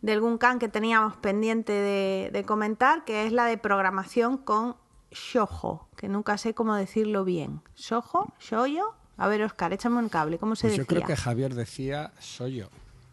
[0.04, 4.76] del Guncan que teníamos pendiente de, de comentar, que es la de programación con
[5.10, 7.64] Shojo, que nunca sé cómo decirlo bien.
[7.76, 8.32] ¿Shojo?
[8.40, 8.94] ¿Shoyo?
[9.18, 10.98] A ver, Oscar, échame un cable, ¿cómo se Pues yo decía?
[10.98, 12.68] creo que Javier decía soy yo.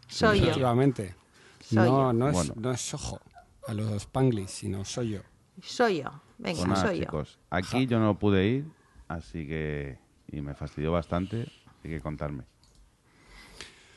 [0.07, 0.43] Soy yo.
[0.43, 1.15] Efectivamente.
[1.61, 2.13] Soy no, yo.
[2.13, 2.53] no es, Bueno.
[2.57, 3.19] no es ojo
[3.67, 5.21] a los Spanglish, sino soy yo.
[5.61, 6.11] Soy yo.
[6.37, 7.23] Venga, Pues nada, soy yo.
[7.49, 8.65] aquí yo no pude ir,
[9.07, 9.97] así que...
[10.31, 11.41] Y me fastidió bastante,
[11.77, 12.43] así que contarme.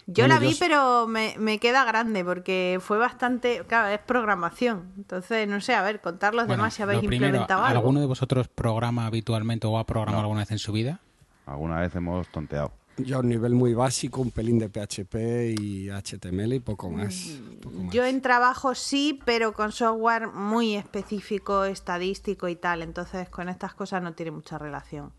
[0.06, 3.62] Yo Bueno, la vi, yo- pero me, me queda grande porque fue bastante.
[3.66, 4.92] Claro, es programación.
[4.98, 7.78] Entonces, no sé, a ver, contar los Bueno, demás si habéis lo primero, implementado algo.
[7.78, 11.00] ¿alguno de vosotros programa habitualmente o ha programado alguna vez en su vida?
[11.46, 12.72] Alguna vez hemos tonteado.
[12.96, 17.40] Yo a un nivel muy básico, un pelín de PHP y HTML y poco más.
[17.60, 17.92] poco más.
[17.92, 22.82] Yo en trabajo sí, pero con software muy específico, estadístico y tal.
[22.82, 25.10] Entonces, con estas cosas no tiene mucha relación.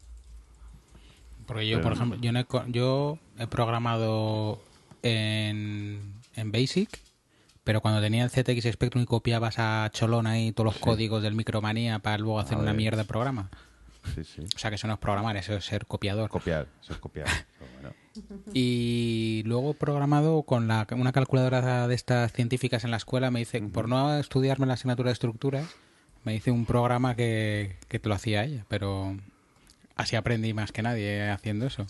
[1.46, 4.60] Porque yo, por ejemplo, yo, no he, co- yo he programado
[5.04, 6.02] en,
[6.36, 6.90] en Basic,
[7.64, 11.36] pero cuando tenía el ZX Spectrum y copiabas a Cholón ahí todos los códigos del
[11.36, 12.78] Micromanía para luego hacer A una ver.
[12.78, 13.50] mierda de programa.
[14.14, 14.42] Sí, sí.
[14.56, 16.30] O sea que eso no es programar, eso es ser copiador.
[16.30, 17.28] Copiar, eso es copiar.
[17.60, 17.96] Pero bueno.
[18.54, 23.62] Y luego programado con la, una calculadora de estas científicas en la escuela, me dice,
[23.62, 25.66] por no estudiarme la asignatura de estructuras,
[26.24, 29.18] me dice un programa que, que te lo hacía ella, pero
[29.96, 31.86] así aprendí más que nadie haciendo eso.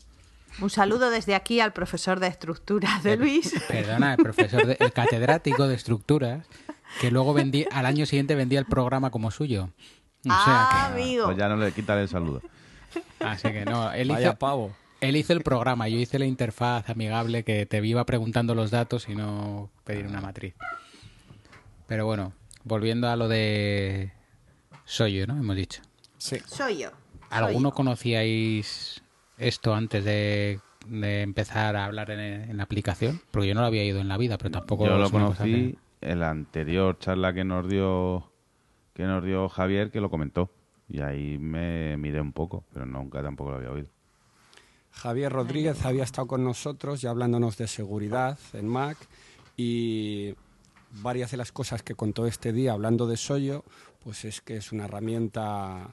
[0.61, 3.53] Un saludo desde aquí al profesor de estructuras de Luis.
[3.67, 6.45] Perdona, el profesor, de- el catedrático de estructuras,
[7.01, 9.69] que luego vendí, al año siguiente vendía el programa como suyo.
[10.33, 11.25] O sea ah, que, amigo.
[11.25, 12.41] Pues ya no le quitan el saludo.
[13.19, 14.75] así que no, él Vaya hizo, pavo.
[15.01, 19.07] él hizo el programa, yo hice la interfaz amigable que te iba preguntando los datos
[19.09, 20.55] y no pedir una matriz.
[21.87, 22.33] Pero bueno,
[22.63, 24.11] volviendo a lo de
[24.85, 25.37] Soyo, ¿no?
[25.37, 25.81] Hemos dicho.
[26.17, 26.37] Sí.
[26.45, 26.89] Soy yo.
[27.29, 27.75] ¿Alguno Soy yo.
[27.75, 29.03] conocíais
[29.37, 33.21] esto antes de, de empezar a hablar en, en la aplicación?
[33.31, 36.19] Porque yo no lo había ido en la vida, pero tampoco Yo lo conocí en
[36.19, 38.31] la anterior charla que nos dio
[38.95, 40.49] que nos dio Javier, que lo comentó.
[40.87, 43.89] Y ahí me miré un poco, pero nunca tampoco lo había oído.
[44.91, 48.97] Javier Rodríguez había estado con nosotros ya hablándonos de seguridad en Mac
[49.57, 50.33] y
[51.01, 53.65] varias de las cosas que contó este día hablando de Soyo,
[54.01, 55.89] pues es que es una herramienta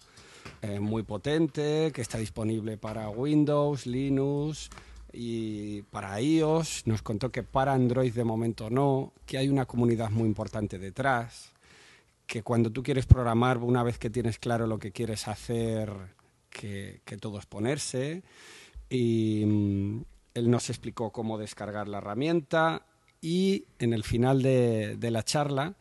[0.61, 4.71] eh, muy potente, que está disponible para Windows, Linux
[5.13, 6.87] y para iOS.
[6.87, 11.52] Nos contó que para Android de momento no, que hay una comunidad muy importante detrás,
[12.33, 15.93] que cuando tú quieres programar, una vez que tienes claro lo que quieres hacer,
[16.49, 18.23] que, todo es ponerse.
[18.89, 20.01] Y mm,
[20.33, 22.87] él nos explicó cómo descargar la herramienta
[23.21, 25.77] y en el final de, de la charla,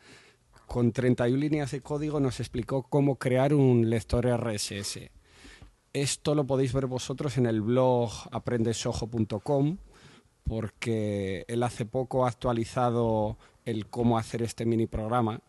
[0.66, 5.10] con 31 líneas de código, nos explicó cómo crear un lector RSS.
[5.94, 9.78] Esto lo podéis ver vosotros en el blog aprendesojo.com
[10.44, 15.40] porque él hace poco ha actualizado el cómo hacer este mini programa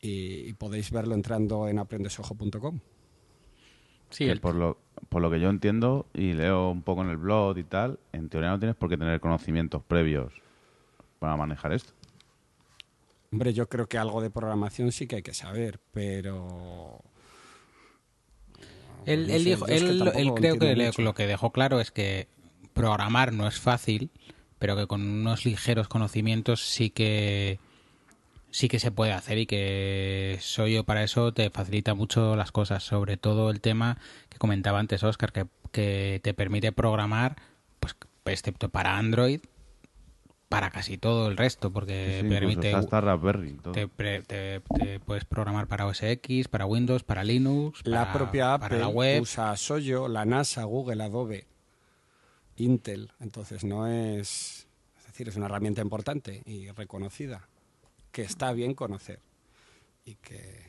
[0.00, 2.80] y, y podéis verlo entrando en aprendesojo.com.
[4.10, 7.10] Sí, que el- por, lo, por lo que yo entiendo y leo un poco en
[7.10, 10.32] el blog y tal, en teoría no tienes por qué tener conocimientos previos
[11.18, 11.92] para manejar esto.
[13.32, 17.00] Hombre, yo creo que algo de programación sí que hay que saber, pero...
[19.06, 21.02] Él, No él sé, dijo, yo es que él, él creo que mucho.
[21.02, 22.28] lo que dejó claro es que
[22.74, 24.10] programar no es fácil,
[24.58, 27.58] pero que con unos ligeros conocimientos sí que
[28.50, 32.52] sí que se puede hacer y que soy yo para eso te facilita mucho las
[32.52, 37.36] cosas, sobre todo el tema que comentaba antes Oscar, que, que te permite programar,
[37.78, 37.94] pues
[38.26, 39.40] excepto para Android,
[40.48, 43.72] para casi todo el resto, porque Sí, sí, incluso permite hasta Raspberry todo.
[43.72, 48.12] te, pre- te- te puedes programar para OS X, para Windows, para Linux, La para-
[48.12, 49.22] propia para Apple la web.
[49.22, 51.46] usa Soyo, la NASA, Google, Adobe,
[52.56, 53.12] Intel.
[53.20, 54.66] Entonces no es...
[54.98, 57.48] Es decir, es una herramienta importante y reconocida,
[58.12, 59.20] que está bien conocer
[60.04, 60.66] y que,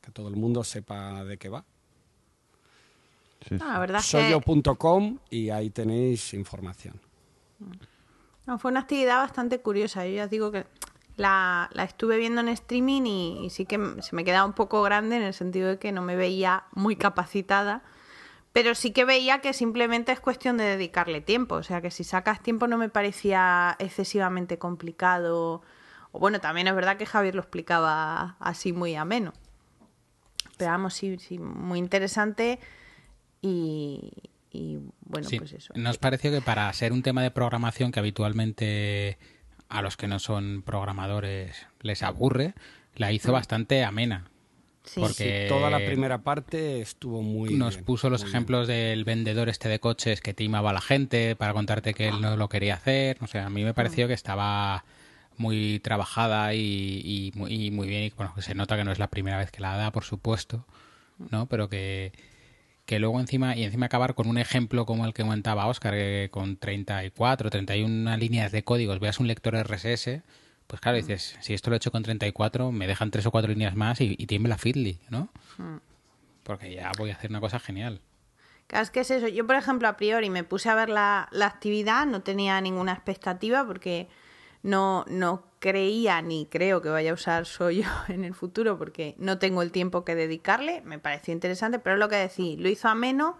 [0.00, 1.64] que todo el mundo sepa de qué va.
[3.48, 3.64] Sí, sí.
[3.64, 7.00] No, que Soyo.com y ahí tenéis información.
[8.46, 10.06] no, fue una actividad bastante curiosa.
[10.06, 10.66] Yo ya os digo que
[11.16, 14.82] la, la estuve viendo en streaming y, y sí que se me quedaba un poco
[14.82, 17.82] grande en el sentido de que no me veía muy capacitada.
[18.52, 21.56] Pero sí que veía que simplemente es cuestión de dedicarle tiempo.
[21.56, 25.62] O sea, que si sacas tiempo no me parecía excesivamente complicado.
[26.16, 29.34] O bueno, también es verdad que Javier lo explicaba así muy ameno.
[30.56, 32.58] Pero vamos, sí, sí, muy interesante.
[33.42, 34.10] Y,
[34.50, 35.74] y bueno, Sí, pues eso.
[35.76, 39.18] Nos pareció que para ser un tema de programación que habitualmente
[39.68, 42.54] a los que no son programadores les aburre,
[42.94, 44.30] la hizo bastante amena.
[44.84, 45.00] Sí.
[45.00, 49.48] porque Sí, toda la primera parte estuvo muy nos bien, puso los ejemplos del vendedor
[49.48, 52.76] este de coches que timaba a la gente para contarte que él no lo quería
[52.76, 53.18] hacer.
[53.20, 54.84] O sea, a mí me pareció que estaba
[55.38, 56.60] muy trabajada y,
[57.04, 58.04] y muy, y muy bien.
[58.04, 60.04] Y bueno, que se nota que no es la primera vez que la da, por
[60.04, 60.64] supuesto,
[61.30, 61.46] ¿no?
[61.46, 62.12] Pero que,
[62.84, 66.28] que luego encima, y encima acabar con un ejemplo como el que comentaba Oscar, que
[66.30, 70.22] con 34, 31 líneas de códigos veas un lector RSS,
[70.66, 73.50] pues claro, dices, si esto lo he hecho con 34, me dejan tres o cuatro
[73.50, 75.28] líneas más y, y tiembla Feedly, ¿no?
[76.42, 78.00] Porque ya voy a hacer una cosa genial.
[78.66, 79.28] Claro, es que es eso.
[79.28, 82.92] Yo, por ejemplo, a priori me puse a ver la, la actividad, no tenía ninguna
[82.92, 84.08] expectativa porque
[84.66, 89.38] no, no creía ni creo que vaya a usar Soyo en el futuro porque no
[89.38, 90.82] tengo el tiempo que dedicarle.
[90.82, 93.38] Me pareció interesante, pero es lo que decís, lo hizo ameno.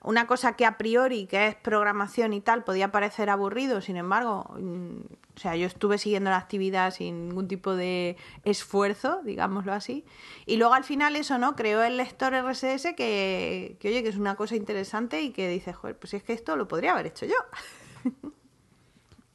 [0.00, 4.48] Una cosa que a priori, que es programación y tal, podía parecer aburrido, sin embargo,
[4.56, 5.00] mm,
[5.34, 10.04] o sea, yo estuve siguiendo la actividad sin ningún tipo de esfuerzo, digámoslo así.
[10.46, 11.56] Y luego al final eso, ¿no?
[11.56, 15.74] Creó el lector RSS que, que, oye, que es una cosa interesante y que dices,
[15.74, 17.34] joder, pues es que esto lo podría haber hecho yo.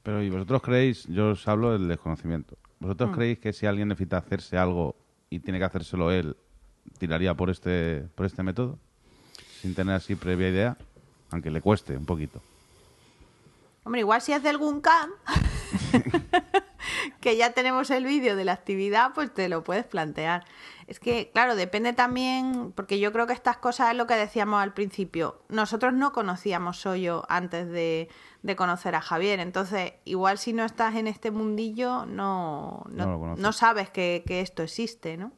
[0.03, 3.13] Pero ¿y vosotros creéis, yo os hablo del desconocimiento, vosotros Mm.
[3.13, 4.95] creéis que si alguien necesita hacerse algo
[5.29, 6.35] y tiene que hacérselo él,
[6.97, 8.77] tiraría por este, por este método?
[9.61, 10.77] Sin tener así previa idea,
[11.31, 12.41] aunque le cueste un poquito.
[13.85, 15.09] Hombre, igual si es del Guncam,
[17.23, 20.43] que ya tenemos el vídeo de la actividad, pues te lo puedes plantear.
[20.88, 24.62] Es que, claro, depende también, porque yo creo que estas cosas es lo que decíamos
[24.62, 25.41] al principio.
[25.47, 28.09] Nosotros no conocíamos Soyo antes de,
[28.41, 33.53] de conocer a Javier, entonces igual si no estás en este mundillo no, no, No
[33.53, 35.31] sabes que, que esto existe, ¿no?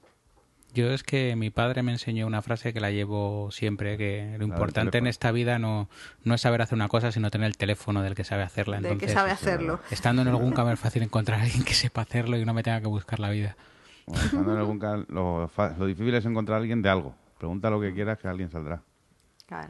[0.76, 4.44] Yo es que mi padre me enseñó una frase que la llevo siempre, que lo
[4.44, 5.88] importante en esta vida no,
[6.26, 8.76] no es saber hacer una cosa, sino tener el teléfono del que sabe hacerla.
[8.76, 9.80] Del que Entonces, sabe hacerlo.
[9.90, 12.62] Estando en algún camino es fácil encontrar a alguien que sepa hacerlo y no me
[12.62, 13.56] tenga que buscar la vida.
[14.06, 17.16] Bueno, estando en algún lo, fa- lo difícil es encontrar a alguien de algo.
[17.38, 18.82] Pregunta lo que quieras que alguien saldrá.
[19.48, 19.70] Claro.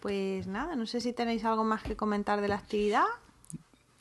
[0.00, 3.04] Pues nada, no sé si tenéis algo más que comentar de la actividad.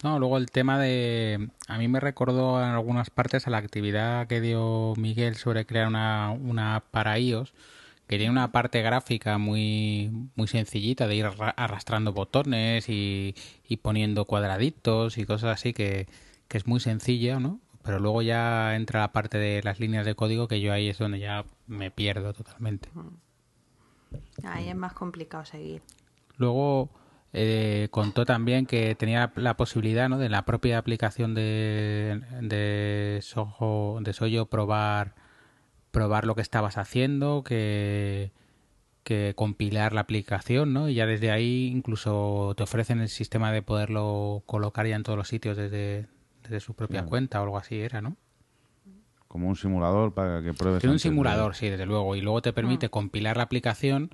[0.04, 1.50] No, luego el tema de...
[1.68, 5.88] A mí me recordó en algunas partes a la actividad que dio Miguel sobre crear
[5.88, 7.54] una, una app para iOS,
[8.08, 13.36] que tiene una parte gráfica muy, muy sencillita de ir arrastrando botones y,
[13.68, 16.08] y poniendo cuadraditos y cosas así que,
[16.48, 17.60] que es muy sencilla, ¿no?
[17.84, 20.98] pero luego ya entra la parte de las líneas de código que yo ahí es
[20.98, 22.90] donde ya me pierdo totalmente.
[24.44, 25.82] Ahí es más complicado seguir.
[26.38, 26.90] Luego,
[27.34, 30.18] eh, contó también que tenía la posibilidad ¿no?
[30.18, 35.16] de la propia aplicación de, de, Soho, de Soyo probar,
[35.92, 38.32] probar lo que estabas haciendo, que,
[39.04, 40.90] que compilar la aplicación, ¿no?
[40.90, 45.18] Y ya desde ahí incluso te ofrecen el sistema de poderlo colocar ya en todos
[45.18, 46.08] los sitios desde,
[46.44, 48.18] desde su propia cuenta o algo así era, ¿no?
[49.30, 50.82] Como un simulador para que pruebes.
[50.82, 52.18] Tiene un simulador, sí, desde luego.
[52.18, 52.90] Y luego te permite ah.
[52.90, 54.12] compilar la aplicación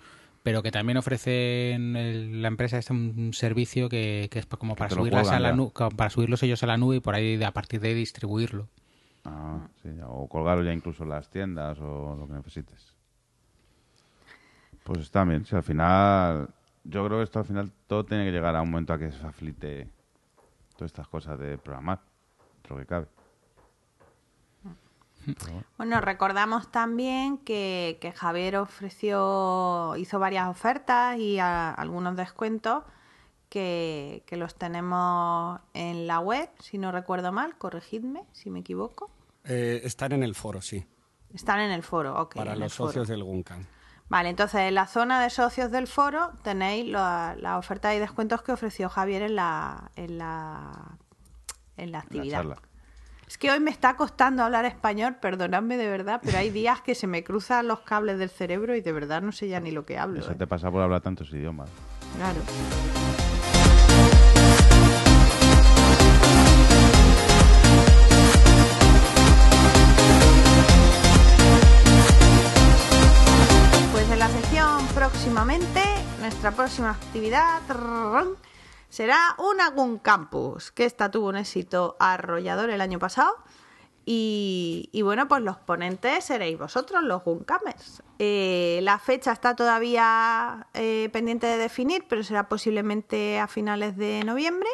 [0.48, 5.28] pero que también ofrecen la empresa este un servicio que, que es como para subirlas
[5.28, 5.54] a la
[5.94, 8.70] para subir los a la nube y por ahí a partir de ahí distribuirlo.
[9.26, 12.96] Ah, sí, o colgarlo ya incluso en las tiendas o lo que necesites.
[14.86, 16.48] Pues está bien, si al final
[16.86, 19.12] yo creo que esto al final todo tiene que llegar a un momento a que
[19.12, 19.90] se aflite
[20.78, 22.00] todas estas cosas de programar,
[22.54, 23.08] dentro que cabe.
[25.78, 32.84] Bueno, recordamos también que, Javier ofreció, hizo varias ofertas y a, algunos descuentos
[33.50, 39.10] que, los tenemos en la web, si no recuerdo mal, corregidme si me equivoco.
[39.44, 40.86] Eh, están en el foro, sí.
[41.34, 42.36] Están en el foro, ok.
[42.36, 43.68] Para los socios del Guncan.
[44.10, 48.42] Vale, entonces en la zona de socios del foro tenéis las la ofertas y descuentos
[48.42, 50.98] que ofreció Javier en la, en la,
[51.76, 52.58] en la actividad.
[53.28, 56.96] Es que hoy me está costando hablar español, perdonadme de verdad, pero hay días que
[56.96, 59.86] se me cruzan los cables del cerebro y de verdad no sé ya ni lo
[59.86, 60.22] que hablo.
[60.22, 60.36] Eso eh.
[60.36, 61.70] te pasa por hablar tantos idiomas.
[62.16, 62.40] Claro.
[73.92, 75.82] Pues en la sección próximamente,
[76.22, 77.62] nuestra próxima actividad
[78.90, 83.36] será Unagun Campus, que esta tuvo un éxito arrollador el año pasado.
[84.10, 88.04] Y, bueno, pues los ponentes seréis vosotros, los Guncamers.
[88.20, 94.24] Eh, la fecha está todavía eh, pendiente de definir, pero será posiblemente a finales de
[94.24, 94.70] noviembre.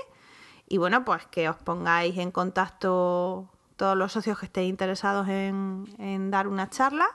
[0.70, 6.30] Y bueno, pues que os pongáis en contacto todos los socios que estéis interesados en
[6.30, 7.08] dar una charla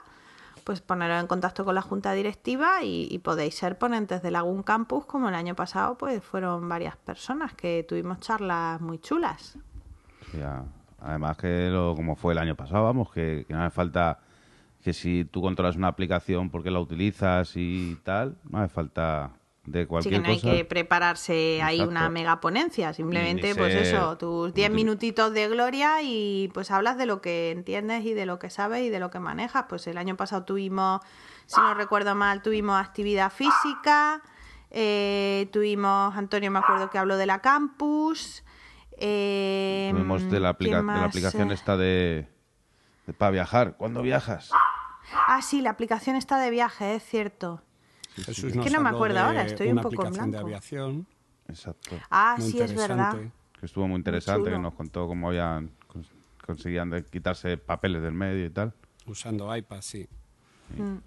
[0.69, 5.03] pues poneros en contacto con la junta directiva y, podéis ser ponentes de Lagoon Campus,
[5.03, 9.57] como el año pasado, pues fueron varias personas que tuvimos charlas muy chulas.
[10.31, 10.37] Sí,
[10.99, 14.19] además que lo, como fue el año pasado, vamos, que, que no hace falta
[14.83, 19.31] que si tú controlas una aplicación porque la utilizas y tal, no hace falta
[19.71, 23.83] de Así que cualquier no hay que prepararse ahí una mega ponencia, simplemente pues ser-
[23.95, 28.13] eso, tus 10 util- minutitos de gloria y pues hablas de lo que entiendes y
[28.15, 29.65] de lo que sabes y de lo que manejas.
[29.69, 31.01] Pues el año pasado tuvimos,
[31.45, 34.21] si no recuerdo mal, tuvimos actividad física,
[34.71, 38.43] eh, tuvimos, Antonio me acuerdo que habló de la campus.
[38.97, 42.27] eh, Tuvimos de la, aplica- ¿quién de la aplicación Eh, esta de,
[43.05, 43.77] de para viajar.
[43.77, 44.49] ¿Cuándo viajas?
[45.27, 47.61] Ah, sí, la aplicación está de viaje, es cierto.
[48.25, 50.47] Jesús que nos no me acuerdo ahora, estoy un poco en aplicación de blanco.
[50.47, 51.07] aviación.
[51.47, 51.97] Exacto.
[52.09, 53.17] Ah, muy sí, es verdad.
[53.59, 56.07] Que estuvo muy interesante, que nos contó cómo habían cons-
[56.45, 58.73] conseguían de quitarse papeles del medio y tal.
[59.05, 60.07] Usando iPad, sí.
[60.77, 60.97] Mm.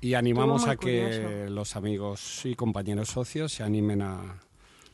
[0.00, 1.54] Y animamos a que curioso.
[1.54, 4.36] los amigos y compañeros socios se animen a,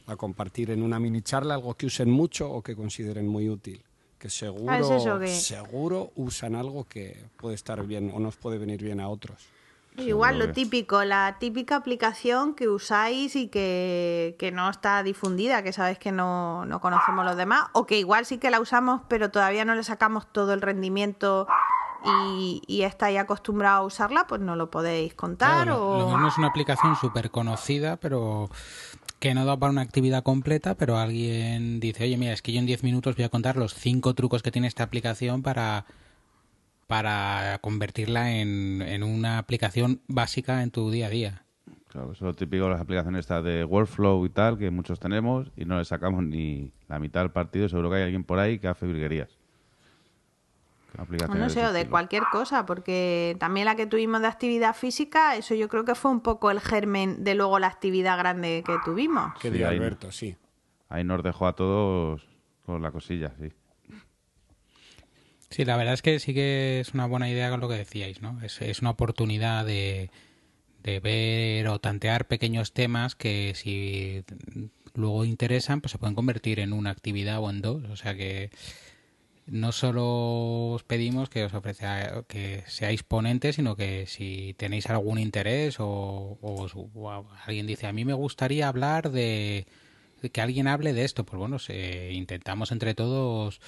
[0.06, 3.82] a compartir en una mini charla algo que usen mucho o que consideren muy útil.
[4.18, 8.36] Que seguro, Ah, es eso que- seguro usan algo que puede estar bien o nos
[8.36, 9.42] puede venir bien a otros.
[9.98, 15.62] Igual lo que- típico, la típica aplicación que usáis y que, que no está difundida,
[15.62, 19.02] que sabéis que no, no conocemos los demás, o que igual sí que la usamos,
[19.08, 21.46] pero todavía no le sacamos todo el rendimiento
[22.04, 25.64] y, y estáis acostumbrados a usarla, pues no lo podéis contar.
[25.64, 25.98] Claro, o...
[25.98, 28.48] lo mismo es una aplicación súper conocida, pero
[29.20, 32.58] que no da para una actividad completa, pero alguien dice, oye, mira, es que yo
[32.58, 35.84] en 10 minutos voy a contar los cinco trucos que tiene esta aplicación para,
[36.92, 41.42] para convertirla en, en una aplicación básica en tu día a día.
[41.88, 45.00] Claro, eso es lo típico de las aplicaciones estas de workflow y tal, que muchos
[45.00, 47.66] tenemos y no le sacamos ni la mitad del partido.
[47.70, 49.30] Seguro que hay alguien por ahí que hace virguerías.
[51.34, 51.90] No sé, o de estilo.
[51.92, 56.10] cualquier cosa, porque también la que tuvimos de actividad física, eso yo creo que fue
[56.10, 59.32] un poco el germen de luego la actividad grande que tuvimos.
[59.40, 59.62] Que Sí.
[59.62, 60.36] Alberto, sí.
[60.90, 62.28] Ahí nos dejó a todos
[62.66, 63.50] con la cosilla, sí.
[65.52, 68.22] Sí, la verdad es que sí que es una buena idea con lo que decíais,
[68.22, 68.40] ¿no?
[68.42, 70.10] Es, es una oportunidad de,
[70.82, 74.24] de ver o tantear pequeños temas que si
[74.94, 77.84] luego interesan, pues se pueden convertir en una actividad o en dos.
[77.90, 78.50] O sea que
[79.46, 85.18] no solo os pedimos que os ofrezca que seáis ponentes, sino que si tenéis algún
[85.18, 89.66] interés o, o alguien dice a mí me gustaría hablar de,
[90.22, 93.60] de que alguien hable de esto, pues bueno, se- intentamos entre todos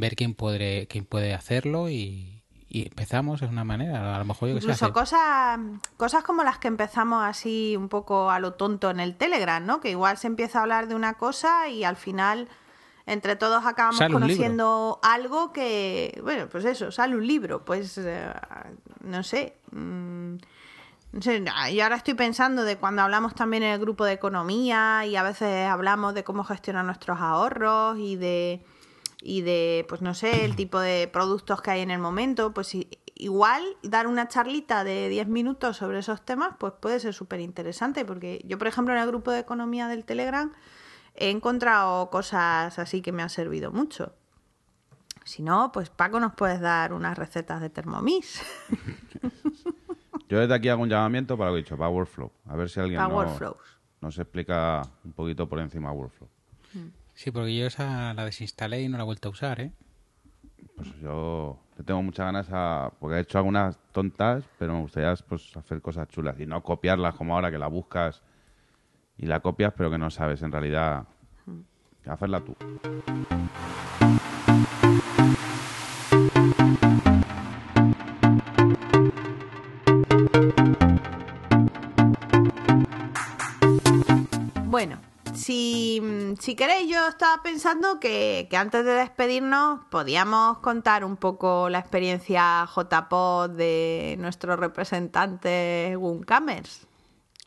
[0.00, 4.14] ver quién puede quién puede hacerlo y, y empezamos de una manera.
[4.14, 5.58] A lo mejor yo que Incluso cosas,
[5.96, 9.80] cosas como las que empezamos así un poco a lo tonto en el Telegram, ¿no?
[9.80, 12.48] Que igual se empieza a hablar de una cosa y al final
[13.06, 18.32] entre todos acabamos Sale conociendo algo que, bueno, pues eso, sale un libro, pues eh,
[19.02, 19.56] no sé.
[19.72, 20.36] mm,
[21.12, 21.42] no sé,
[21.72, 25.24] y ahora estoy pensando de cuando hablamos también en el grupo de economía y a
[25.24, 28.64] veces hablamos de cómo gestionar nuestros ahorros y de
[29.22, 32.74] y de, pues no sé, el tipo de productos que hay en el momento, pues
[33.14, 38.04] igual dar una charlita de 10 minutos sobre esos temas, pues puede ser súper interesante,
[38.06, 40.52] porque yo, por ejemplo, en el grupo de economía del Telegram
[41.14, 44.14] he encontrado cosas así que me han servido mucho.
[45.24, 48.42] Si no, pues Paco nos puedes dar unas recetas de Thermomix.
[50.28, 52.30] Yo desde aquí hago un llamamiento para lo que he dicho, para Workflow.
[52.46, 53.78] A ver si alguien Power no- Flows.
[54.00, 56.28] nos explica un poquito por encima Workflow.
[57.20, 59.72] Sí, porque yo esa la desinstalé y no la he vuelto a usar, ¿eh?
[60.74, 62.94] Pues yo tengo muchas ganas.
[62.98, 67.14] Porque he hecho algunas tontas, pero me gustaría pues, hacer cosas chulas y no copiarlas
[67.16, 68.22] como ahora que la buscas
[69.18, 71.04] y la copias, pero que no sabes en realidad
[72.06, 72.56] hacerla tú.
[86.40, 91.78] Si, queréis, yo estaba pensando que, que antes de despedirnos podíamos contar un poco la
[91.78, 96.86] experiencia JPod de nuestro representante Guncamers.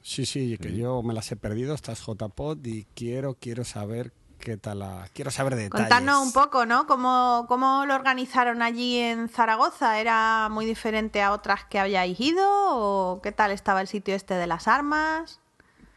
[0.02, 4.58] Sí, sí, que yo me las he perdido, estas JPod, y quiero, quiero saber qué
[4.58, 5.08] tal la...
[5.14, 5.72] Quiero saber detalles.
[5.72, 6.86] Contarnos un poco, ¿no?
[6.86, 10.00] ¿Cómo, ¿Cómo lo organizaron allí en Zaragoza?
[10.00, 12.44] ¿Era muy diferente a otras que habíais ido?
[12.46, 15.40] ¿O qué tal estaba el sitio este de las armas?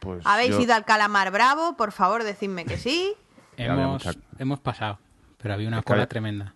[0.07, 1.77] Pues ¿Habéis yo- ido al Calamar Bravo?
[1.77, 3.13] Por favor, decidme que sí.
[3.57, 4.99] Hemos, mucha- hemos pasado,
[5.39, 6.55] pero había una Es cola tremenda.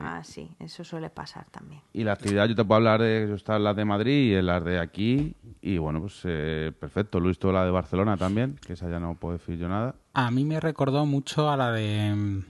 [0.00, 1.80] Ah, sí, eso suele pasar también.
[1.92, 4.64] Y la actividad, yo te puedo hablar de en las de Madrid y en las
[4.64, 5.34] de aquí.
[5.60, 7.18] Y bueno, pues eh, perfecto.
[7.18, 9.96] Luis tuvo la de Barcelona también, que esa ya no puedo decir yo nada.
[10.14, 12.44] A mí me recordó mucho a la de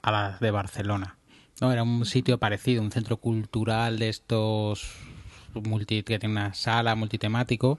[0.00, 1.16] a la de Barcelona.
[1.60, 4.94] No, era un sitio parecido, un centro cultural de estos
[5.54, 7.78] multi, que tiene una sala multitemático.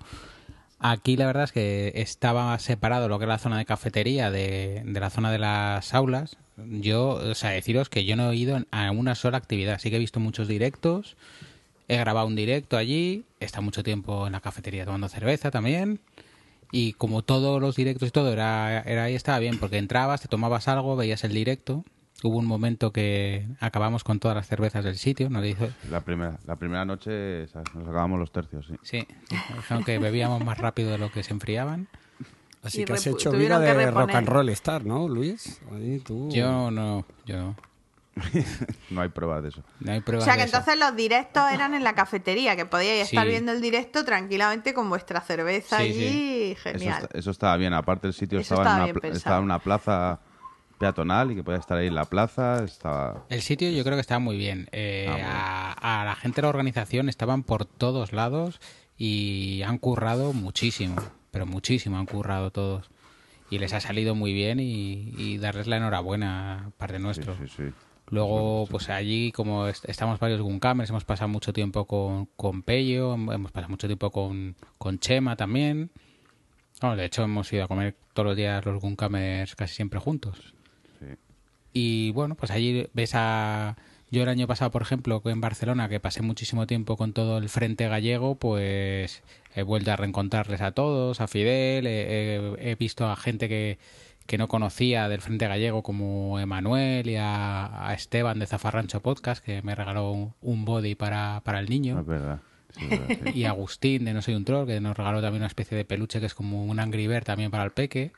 [0.79, 4.81] Aquí la verdad es que estaba separado lo que es la zona de cafetería de,
[4.85, 6.37] de la zona de las aulas.
[6.57, 9.79] Yo, o sea, deciros que yo no he ido a una sola actividad.
[9.79, 11.17] Sí que he visto muchos directos.
[11.89, 13.25] He grabado un directo allí.
[13.39, 15.99] He estado mucho tiempo en la cafetería tomando cerveza también.
[16.71, 20.27] Y como todos los directos y todo, era, era ahí estaba bien, porque entrabas, te
[20.27, 21.83] tomabas algo, veías el directo.
[22.23, 25.29] Hubo un momento que acabamos con todas las cervezas del sitio.
[25.29, 28.75] Nos hizo, La primera, la primera noche nos acabamos los tercios, sí.
[28.83, 29.07] sí,
[29.55, 31.87] dijeron que bebíamos más rápido de lo que se enfriaban.
[32.61, 34.15] Así Y que has hecho vida de rock reponer.
[34.17, 35.61] and roll star, ¿no, Luis?
[35.71, 36.27] Ahí tú...
[36.29, 37.55] Yo no, yo no.
[38.89, 39.63] No hay pruebas de eso.
[39.79, 40.57] No hay O sea que eso.
[40.57, 43.15] entonces los directos eran en la cafetería, que podíais Sí.
[43.15, 46.51] estar viendo el directo tranquilamente con vuestra cerveza Sí, allí.
[46.51, 47.03] Eso, Genial.
[47.03, 47.73] está- eso estaba bien.
[47.73, 50.19] Aparte, el sitio en, una, estaba en una plaza
[50.79, 52.63] peatonal y que podía estar ahí en la plaza.
[52.63, 53.25] Estaba...
[53.29, 54.67] El sitio yo creo que estaba muy bien.
[54.71, 55.31] Eh, Ah, muy bien.
[55.31, 58.59] a, a la gente de la organización estaban por todos lados
[58.97, 60.95] y han currado muchísimo,
[61.31, 62.89] pero muchísimo han currado todos.
[63.51, 67.35] Y les ha salido muy bien y, y darles la enhorabuena, parte nuestro.
[67.37, 67.63] sí, sí.
[68.11, 73.15] Luego, pues allí, como est- estamos varios Guncamers, hemos pasado mucho tiempo con, con Pello,
[73.15, 75.91] hem- hemos pasado mucho tiempo con, con Chema también.
[76.81, 80.53] De hecho, hemos ido a comer todos los días los Guncamers casi siempre juntos.
[81.73, 83.75] Y bueno, pues allí ves a...
[84.11, 87.47] Yo el año pasado, por ejemplo, en Barcelona, que pasé muchísimo tiempo con todo el
[87.47, 89.21] Frente Gallego, pues
[89.55, 93.77] he vuelto a reencontrarles a todos, a Fidel, he, he- he visto a gente que,
[94.25, 99.45] que no conocía del Frente Gallego como Emanuel y a, a Esteban de Zafarrancho Podcast,
[99.45, 101.99] que me regaló un, un body para, para el niño.
[101.99, 102.39] Es verdad.
[102.75, 103.31] Sí, es verdad, sí.
[103.39, 106.19] Y Agustín de No Soy un Troll, que nos regaló también una especie de peluche
[106.19, 108.11] que es como un Angry Bird también para el peque.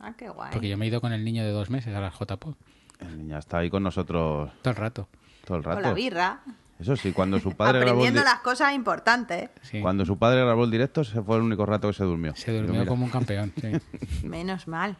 [0.00, 0.50] Ah, qué guay.
[0.52, 2.54] Porque yo me he ido con el niño de dos meses a la JPod.
[3.00, 5.08] El niño está ahí con nosotros Todo el rato.
[5.44, 5.94] todo el Con la rato.
[5.94, 6.40] birra.
[6.78, 9.50] Eso sí, cuando su padre grabó Aprendiendo di- las cosas importantes.
[9.62, 9.80] Sí.
[9.80, 12.34] cuando su padre grabó el directo, ese fue el único rato que se durmió.
[12.36, 13.52] Se durmió como un campeón.
[13.60, 13.72] sí.
[14.26, 14.96] Menos mal.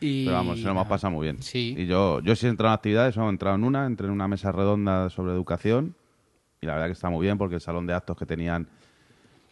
[0.00, 0.24] Y...
[0.26, 1.42] Pero vamos, se lo hemos pasado muy bien.
[1.42, 1.74] Sí.
[1.78, 4.28] Y yo, yo sí he entrado en actividades, he entrado en una, entré en una
[4.28, 5.94] mesa redonda sobre educación
[6.60, 8.68] y la verdad que está muy bien porque el salón de actos que tenían,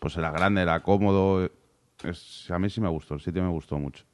[0.01, 1.49] pues era grande, era cómodo.
[2.03, 4.05] Es, a mí sí me gustó, el sitio me gustó mucho.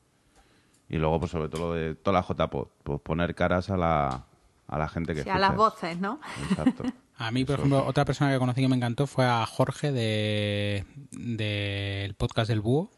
[0.93, 4.27] Y luego, pues sobre todo lo de toda la JPOD, pues poner caras a la,
[4.69, 6.21] a la gente que Sí, a las voces, ¿no?
[6.51, 6.85] Exacto.
[7.19, 10.85] A mí, por ejemplo, otra persona que conocí que me encantó fue a Jorge de
[11.13, 12.91] del podcast del Búho,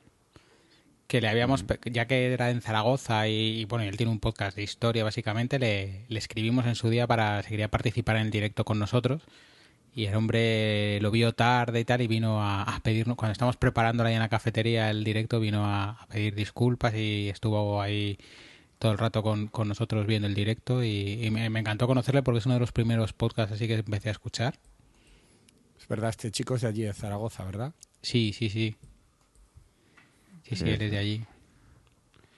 [1.08, 4.20] que le habíamos, ya que era en Zaragoza y, y, bueno, y él tiene un
[4.20, 8.22] podcast de historia básicamente, le, le escribimos en su día para si quería participar en
[8.22, 9.22] el directo con nosotros
[9.94, 13.56] y el hombre lo vio tarde y tal y vino a, a pedirnos, cuando estábamos
[13.56, 18.18] preparando ahí en la cafetería el directo, vino a, a pedir disculpas y estuvo ahí
[18.78, 22.22] todo el rato con, con nosotros viendo el directo y, y me, me encantó conocerle
[22.22, 24.54] porque es uno de los primeros podcasts así que empecé a escuchar.
[25.78, 27.72] Es verdad, este chico es de allí, de Zaragoza, ¿verdad?
[28.02, 28.76] Sí, sí, sí.
[30.42, 30.90] Sí, sí, Sí, él es sí.
[30.90, 31.24] de allí.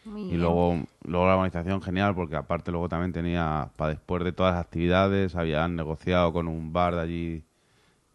[0.05, 4.33] Muy Y luego, luego la organización genial, porque aparte luego también tenía, para después de
[4.33, 7.45] todas las actividades, habían negociado con un bar de allí,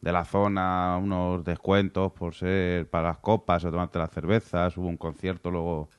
[0.01, 4.75] de la zona, unos descuentos por ser para las copas o tomarte las cervezas.
[4.77, 5.89] Hubo un concierto luego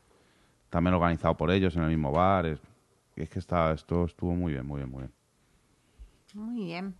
[0.70, 2.46] también organizado por ellos en el mismo bar.
[2.46, 2.58] Es,
[3.16, 5.12] es que está, esto estuvo muy bien, muy bien, muy bien.
[6.34, 6.94] Muy bien.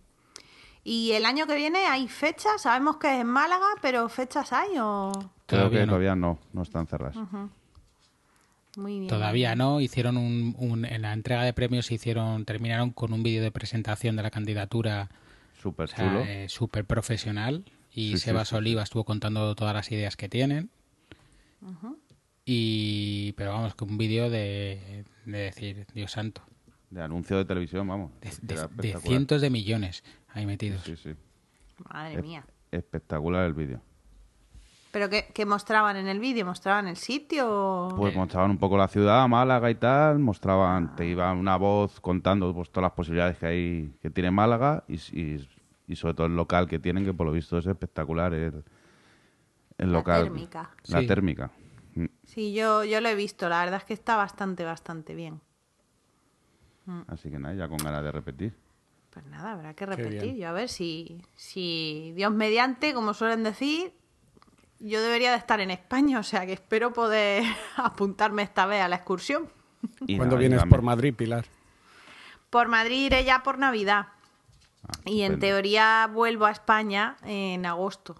[0.85, 2.61] ¿Y el año que viene hay fechas?
[2.61, 5.11] Sabemos que es en Málaga, pero ¿fechas hay o...?
[5.45, 5.91] Creo Todavía que no.
[5.91, 7.17] todavía no, no están cerradas.
[8.77, 9.07] Muy bien.
[9.07, 13.41] Todavía no, hicieron un, un- en la entrega de premios hicieron, terminaron con un vídeo
[13.43, 15.09] de presentación de la candidatura
[15.63, 16.19] Súper o sea, chulo.
[16.21, 20.69] eh, súper profesional y Sí, Sebas sí, Oliva estuvo contando todas las ideas que tienen.
[22.45, 26.41] Y pero vamos, que un vídeo de, de decir, Dios santo,
[26.89, 28.11] De anuncio de televisión, vamos.
[28.41, 30.03] de, cientos de millones
[30.33, 30.81] ahí metidos.
[30.83, 31.11] Sí, sí.
[31.89, 32.45] Madre Es- mía.
[32.71, 33.81] Espectacular el vídeo.
[34.91, 36.45] ¿Pero qué, qué mostraban en el vídeo?
[36.45, 37.87] ¿Mostraban el sitio?
[37.97, 42.53] Pues mostraban un poco la ciudad, Málaga y tal, mostraban, te iba una voz contando
[42.53, 45.49] pues, todas las posibilidades que hay que tiene Málaga y, y-
[45.87, 48.63] y sobre todo el local que tienen, que por lo visto es espectacular el,
[49.77, 50.23] el La local.
[50.23, 50.69] térmica.
[50.87, 51.07] La Sí.
[51.07, 51.51] térmica.
[51.95, 53.47] Mm, Sí, yo, yo lo he visto.
[53.49, 55.41] La verdad es que está bastante, bastante bien.
[57.07, 58.53] Así que nada, ya con ganas de repetir.
[59.09, 60.35] Pues nada, habrá que repetir.
[60.35, 63.93] Yo a ver si, si Dios mediante, como suelen decir,
[64.79, 66.19] yo debería de estar en España.
[66.19, 67.43] O sea que espero poder
[67.77, 69.47] apuntarme esta vez a la excursión.
[70.07, 71.45] Y ¿Cuándo vienes por Madrid, Pilar?
[72.49, 74.07] Por Madrid iré ya por Navidad.
[75.05, 78.15] Y en teoría vuelvo a España en agosto.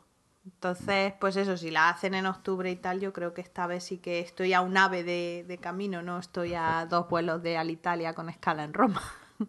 [0.45, 3.85] Entonces, pues eso, si la hacen en octubre y tal, yo creo que esta vez
[3.85, 7.57] sí que estoy a un ave de, de camino, no estoy a dos vuelos de
[7.57, 9.01] Alitalia con escala en Roma.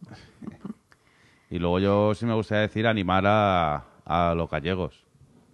[1.50, 5.04] Y luego yo sí me gustaría decir animar a, a los gallegos,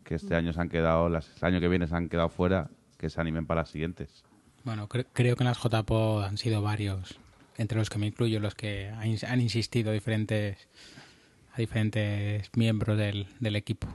[0.05, 2.71] que este año se han quedado, las, el año que viene se han quedado fuera,
[2.97, 4.25] que se animen para las siguientes.
[4.65, 7.19] Bueno, cre- creo que en las JPO han sido varios,
[7.59, 10.69] entre los que me incluyo, los que han insistido diferentes,
[11.53, 13.89] a diferentes miembros del, del equipo.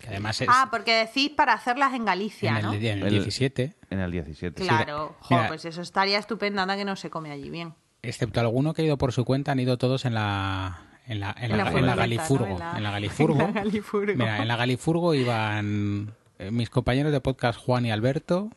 [0.00, 2.72] Que además es Ah, porque decís para hacerlas en Galicia, en el, ¿no?
[2.74, 4.60] en el El- 17, En el 17.
[4.62, 4.68] sí.
[4.68, 5.48] Claro, jo, Mira.
[5.48, 7.74] pues eso estaría estupendo, anda que no se come allí bien.
[8.02, 11.34] excepto alguno que ha ido por su cuenta, han ido todos en la en la,
[11.38, 12.46] en En la, la en la Galifurgo.
[12.46, 12.52] ¿no?
[12.54, 13.40] En la- En la Galifurgo.
[13.48, 14.14] en la Galifurgo.
[14.16, 18.50] Mira, en la Galifurgo iban eh, mis compañeros de podcast Juan y Alberto,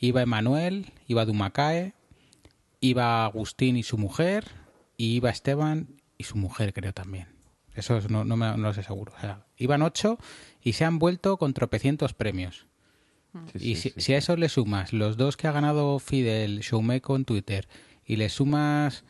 [0.00, 1.92] iba Emanuel, iba Dumacae,
[2.80, 4.46] iba Agustín y su mujer,
[4.96, 5.88] y iba Esteban
[6.18, 7.28] y su mujer, creo también.
[7.76, 9.12] Eso es- no, no, me, no lo sé seguro.
[9.16, 10.18] O sea, iban ocho
[10.62, 12.66] y se han vuelto con tropecientos premios.
[13.52, 15.98] Sí, Y sí, si, sí, si a eso le sumas los dos que ha ganado
[15.98, 17.68] Fidel, Showmeco en Twitter,
[18.06, 19.04] y le sumas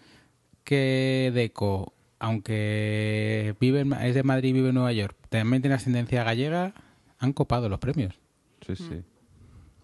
[0.65, 5.63] que Deco, aunque vive en Ma- es de Madrid y vive en Nueva York, también
[5.63, 6.75] tiene ascendencia gallega,
[7.19, 8.19] han copado los premios.
[8.67, 9.03] Sí, sí.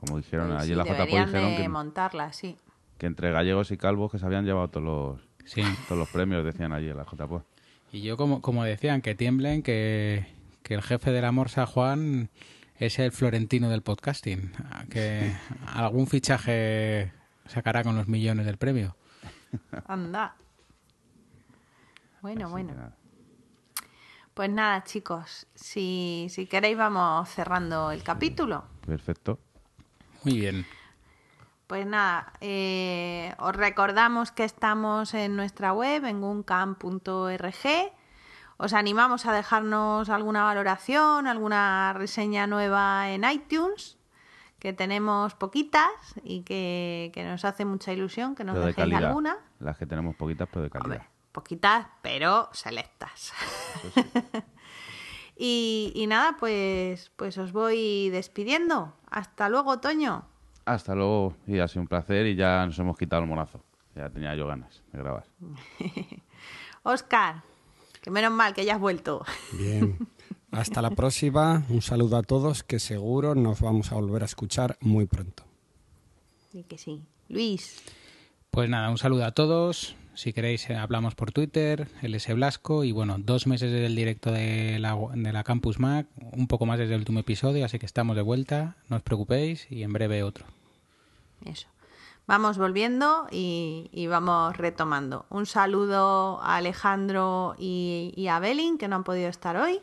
[0.01, 2.57] Como dijeron allí sí, en la JPO, deberían dijeron de que, montarlas, sí.
[2.99, 5.63] que entre gallegos y calvos que se habían llevado todos los, Sí.
[5.87, 7.45] todos los premios, decían allí en la JPO.
[7.93, 10.27] Y yo, como, como decían, que tiemblen, que,
[10.63, 12.31] que el jefe de la Morsa, Juan,
[12.77, 14.51] es el florentino del podcasting.
[14.89, 15.37] Que
[15.67, 17.13] algún fichaje
[17.47, 18.97] sacará con los millones del premio.
[19.87, 20.37] Anda.
[22.23, 22.75] Bueno, Así bueno.
[22.75, 22.97] nada.
[24.33, 28.65] Pues nada, chicos, si, si queréis vamos cerrando el capítulo.
[28.87, 29.39] Perfecto.
[30.25, 30.65] Muy bien.
[31.73, 37.57] Pues nada, eh, os recordamos que estamos en nuestra web, en guncamp.org.
[38.59, 43.97] Os animamos a dejarnos alguna valoración, alguna reseña nueva en iTunes,
[44.59, 45.89] que tenemos poquitas
[46.23, 49.09] y que, que nos hace mucha ilusión que nos Pero de dejéis calidad.
[49.09, 49.39] alguna.
[49.59, 50.97] Las que tenemos poquitas, pero de calidad.
[50.97, 53.33] Hombre, poquitas, pero selectas.
[55.39, 58.93] y, y nada, pues, pues os voy despidiendo.
[59.11, 60.27] Hasta luego, Toño.
[60.65, 61.35] Hasta luego.
[61.47, 63.63] Y ha sido un placer y ya nos hemos quitado el monazo.
[63.95, 65.25] Ya tenía yo ganas de grabar.
[66.83, 67.43] Oscar,
[68.01, 69.25] que menos mal que ya has vuelto.
[69.53, 69.99] Bien.
[70.51, 71.63] Hasta la próxima.
[71.69, 75.45] Un saludo a todos que seguro nos vamos a volver a escuchar muy pronto.
[76.53, 77.03] Y que sí.
[77.29, 77.83] Luis,
[78.51, 79.97] Pues nada, un saludo a todos.
[80.15, 84.31] Si queréis eh, hablamos por Twitter, LS Blasco y bueno, dos meses desde el directo
[84.31, 87.87] de la, de la Campus Mac, un poco más desde el último episodio, así que
[87.87, 90.47] estamos de vuelta, no os preocupéis y en breve otro.
[91.45, 91.69] Eso.
[92.27, 95.27] Vamos volviendo y, vamos retomando.
[95.29, 99.81] Un saludo a Alejandro y, y a Belin que no han podido estar hoy.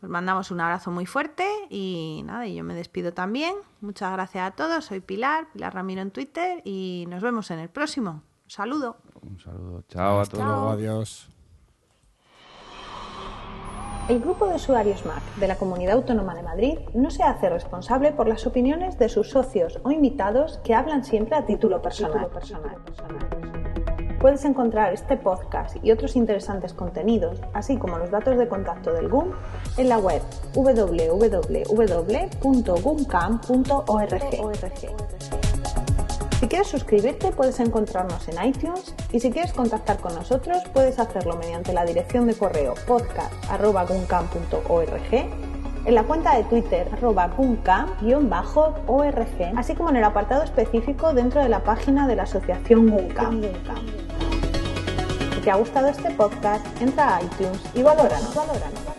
[0.00, 3.54] Os mandamos un abrazo muy fuerte y nada, y yo me despido también.
[3.80, 4.86] Muchas gracias a todos.
[4.86, 8.22] Soy Pilar, Pilar Ramiro en Twitter y nos vemos en el próximo.
[8.48, 8.96] Un saludo.
[9.20, 9.84] Un saludo.
[9.90, 10.42] Chao a todos.
[10.42, 11.28] luego, adiós.
[14.08, 18.10] El grupo de usuarios Mac de la Comunidad Autónoma de Madrid no se hace responsable
[18.12, 22.30] por las opiniones de sus socios o invitados que hablan siempre a título personal.
[24.18, 29.10] Puedes encontrar este podcast y otros interesantes contenidos, así como los datos de contacto del
[29.10, 29.32] GUM,
[29.76, 30.22] en la web
[30.54, 31.58] www.gumcam.org.
[36.40, 41.36] Si quieres suscribirte puedes encontrarnos en iTunes y si quieres contactar con nosotros puedes hacerlo
[41.36, 45.12] mediante la dirección de correo podcast.guncam.org,
[45.84, 46.88] en la cuenta de Twitter
[47.36, 47.96] guncam-org,
[49.56, 53.42] así como en el apartado específico dentro de la página de la asociación Guncam.
[55.34, 58.32] Si te ha gustado este podcast, entra a iTunes y valóranos.
[58.32, 58.97] valóranos.